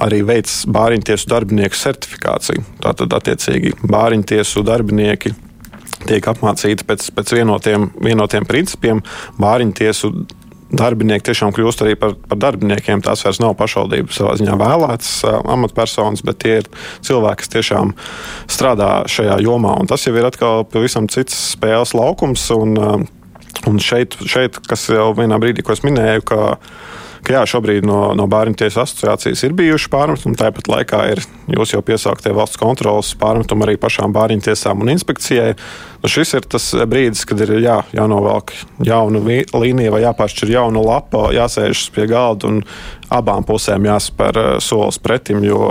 arī 0.00 0.22
veids 0.24 0.64
bāriņtiesu 0.70 1.28
darbinieku 1.28 1.76
certifikāciju. 1.76 2.64
Tātad, 2.80 3.12
attiecīgi, 3.20 3.74
bāriņtiesu 3.84 4.64
darbinieki 4.64 5.34
tiek 6.08 6.28
apmācīti 6.32 6.86
pēc, 6.88 7.10
pēc 7.16 7.34
vienotiem, 7.36 7.90
vienotiem 8.00 8.46
principiem. 8.48 9.02
Bāriņtiesu 9.40 10.12
darbinieki 10.70 11.30
tiešām 11.30 11.52
kļūst 11.54 11.84
arī 11.84 11.96
par, 11.98 12.14
par 12.30 12.40
darbiniekiem. 12.40 13.02
Tās 13.04 13.24
vairs 13.26 13.40
nav 13.42 13.56
pašvaldības 13.58 14.20
savā 14.20 14.34
ziņā 14.40 14.56
vēlētas 14.60 15.12
uh, 15.26 15.38
amatpersonas, 15.54 16.24
bet 16.26 16.40
tie 16.44 16.56
ir 16.62 16.68
cilvēki, 17.06 17.42
kas 17.42 17.54
tiešām 17.56 17.94
strādā 18.50 18.90
šajā 19.10 19.40
jomā. 19.44 19.76
Un 19.82 19.90
tas 19.90 20.06
jau 20.06 20.14
ir 20.16 20.28
atkal 20.28 20.64
pavisam 20.70 21.10
cits 21.10 21.36
spēles 21.54 21.94
laukums. 21.96 22.46
Un, 22.54 22.76
uh, 22.78 23.02
un 23.70 23.82
šeit, 23.82 24.16
šeit, 24.30 24.60
kas 24.70 24.88
jau 24.92 25.10
vienā 25.18 25.40
brīdī, 25.42 25.66
ko 25.66 25.74
es 25.76 25.84
minēju, 25.86 26.26
ka 26.30 26.40
ka 27.26 27.34
jā, 27.36 27.42
šobrīd 27.52 27.86
no, 27.88 27.98
no 28.18 28.26
bērnu 28.30 28.58
tiesu 28.58 28.82
asociācijas 28.84 29.44
ir 29.46 29.54
bijuši 29.58 29.90
pārmetumi. 29.92 30.38
Tāpat 30.40 30.70
laikā 30.70 31.02
ir 31.12 31.22
jūs 31.50 31.74
jau 31.74 31.82
piesauktie 31.84 32.32
valsts 32.36 32.60
kontrolas 32.60 33.12
pārmetumi 33.20 33.66
arī 33.66 33.76
pašām 33.80 34.14
bērnu 34.16 34.46
tiesām 34.46 34.84
un 34.84 34.92
inspekcijai. 34.94 35.52
Nu, 36.00 36.10
šis 36.10 36.34
ir 36.38 36.48
tas 36.48 36.70
brīdis, 36.88 37.26
kad 37.28 37.42
ir 37.44 37.54
jā, 37.60 37.80
jānovelk 37.96 38.54
jauna 38.86 39.20
līnija 39.20 39.94
vai 39.94 40.04
jāpāršķir 40.06 40.54
jauna 40.56 40.84
lapa, 40.84 41.28
jāsēžas 41.36 41.90
pie 41.94 42.08
galda 42.10 42.48
un 42.50 42.62
abām 43.12 43.46
pusēm 43.48 43.88
jāspēr 43.90 44.40
eh, 44.40 44.52
solis 44.64 45.00
pretim. 45.02 45.44
Jo, 45.44 45.64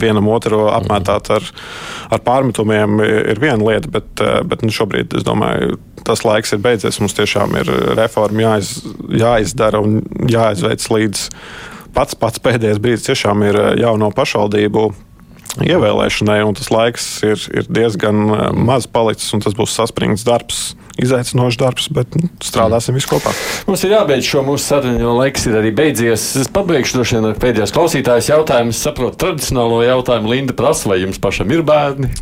vienam 0.00 0.28
otru 0.32 0.64
apmētāt 0.72 1.30
ar, 1.34 1.48
ar 2.12 2.22
pārmetumiem 2.24 3.02
ir 3.04 3.40
viena 3.42 3.60
lieta, 3.60 3.90
bet, 3.92 4.12
eh, 4.24 4.40
bet 4.46 4.64
nu, 4.64 4.72
šobrīd 4.72 5.18
es 5.18 5.26
domāju, 5.26 5.78
tas 6.04 6.24
laiks 6.26 6.54
ir 6.54 6.62
beidzies. 6.64 7.00
Mums 7.02 7.16
tiešām 7.16 7.56
ir 7.60 7.70
reforma 7.98 8.44
jāiz, 8.44 8.76
jāizdara 9.08 9.80
un 9.84 10.02
jāizveic 10.30 10.84
līdz 10.96 11.26
pats, 11.96 12.18
pats 12.18 12.42
pēdējais 12.44 12.82
brīdis. 12.82 13.08
Tiešām 13.08 13.44
ir 13.48 13.60
jauno 13.80 14.10
pašvaldību 14.14 14.88
ievēlēšanai, 15.64 16.40
un 16.46 16.56
tas 16.58 16.70
laiks 16.74 17.06
ir, 17.26 17.38
ir 17.54 17.68
diezgan 17.70 18.24
eh, 18.26 18.48
maz 18.56 18.88
palicis, 18.90 19.30
un 19.36 19.44
tas 19.44 19.54
būs 19.56 19.76
saspringts 19.76 20.26
darbs 20.26 20.72
izaicinošs 21.00 21.58
darbs, 21.58 21.88
bet 21.94 22.14
nu, 22.18 22.28
strādāsim 22.44 22.96
visi 22.96 23.10
kopā. 23.10 23.32
Mums 23.68 23.82
ir 23.86 23.96
jābeidz 23.96 24.28
šo 24.28 24.44
mūsu 24.46 24.64
sarunu, 24.68 25.00
jo 25.02 25.14
laiks 25.18 25.48
ir 25.50 25.58
arī 25.58 25.72
beidzies. 25.74 26.26
Es 26.44 26.50
pabeigšu 26.54 27.00
droši 27.00 27.18
vien 27.18 27.30
ar 27.30 27.38
pēdējos 27.42 27.74
klausītājus 27.74 28.30
jautājumu. 28.30 28.74
Es 28.74 28.82
saprotu 28.86 29.20
tradicionālo 29.24 29.82
jautājumu. 29.86 30.30
Linda 30.34 30.56
prasa, 30.56 30.92
vai 30.92 31.00
jums 31.02 31.20
pašam 31.22 31.50
ir 31.54 31.64
bērni? 31.66 32.12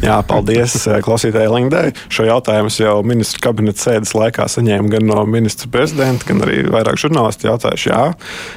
Jā, 0.00 0.16
paldies 0.24 0.74
eh, 0.88 0.98
klausītājai 1.04 1.50
Lindai. 1.52 1.84
Šo 2.12 2.24
jautājumu 2.24 2.72
jau 2.72 2.94
ministra 3.04 3.42
kabineta 3.44 3.82
sēdes 3.82 4.14
laikā 4.16 4.46
saņēmu 4.48 4.88
gan 4.94 5.04
no 5.10 5.24
ministra 5.28 5.68
prezidenta, 5.72 6.24
gan 6.28 6.40
arī 6.46 6.62
vairāk 6.72 6.96
žurnālisti 7.02 7.50
jautājuši. 7.50 7.90
Jā, 7.92 8.04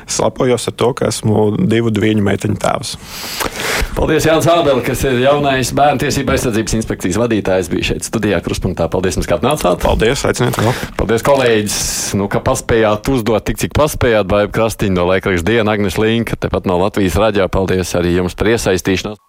es 0.08 0.20
lepojos 0.24 0.70
ar 0.72 0.78
to, 0.80 0.94
ka 0.96 1.10
esmu 1.12 1.50
divu 1.68 1.92
dviņu 1.94 2.24
meiteņu 2.24 2.60
tēvs. 2.64 2.96
Paldies, 3.98 4.26
Jānis 4.26 4.48
Ābeli, 4.50 4.86
kas 4.88 5.04
ir 5.06 5.20
jaunais 5.22 5.74
bērnu 5.76 6.02
tiesība 6.06 6.38
aizsardzības 6.38 6.78
inspekcijas 6.80 7.20
vadītājs. 7.22 7.70
Bija 7.74 7.92
šeit 7.92 8.08
studijā 8.08 8.40
Kruspunktā. 8.46 8.88
Paldies, 8.92 9.20
jums, 9.20 9.28
ka 9.30 9.38
atnācāt. 9.44 9.82
Paldies, 9.84 10.24
aiciniet 10.28 10.58
vēl. 10.60 10.72
Paldies, 10.98 11.24
kolēģis, 11.28 11.78
nu, 12.20 12.30
ka 12.32 12.40
paspējāt 12.44 13.10
uzdot 13.12 13.44
tik, 13.48 13.60
cik 13.60 13.76
paspējāt. 13.76 14.30
Vai 14.32 14.46
Krastiņa 14.52 14.96
no 14.96 15.08
Laikraksta 15.10 15.50
diena, 15.50 15.76
Agnes 15.76 16.00
Linka, 16.00 16.40
tepat 16.40 16.68
no 16.70 16.80
Latvijas 16.80 17.20
raģā. 17.20 17.50
Paldies 17.52 17.92
arī 18.00 18.16
jums 18.16 18.38
par 18.40 18.54
iesaistīšanos. 18.54 19.20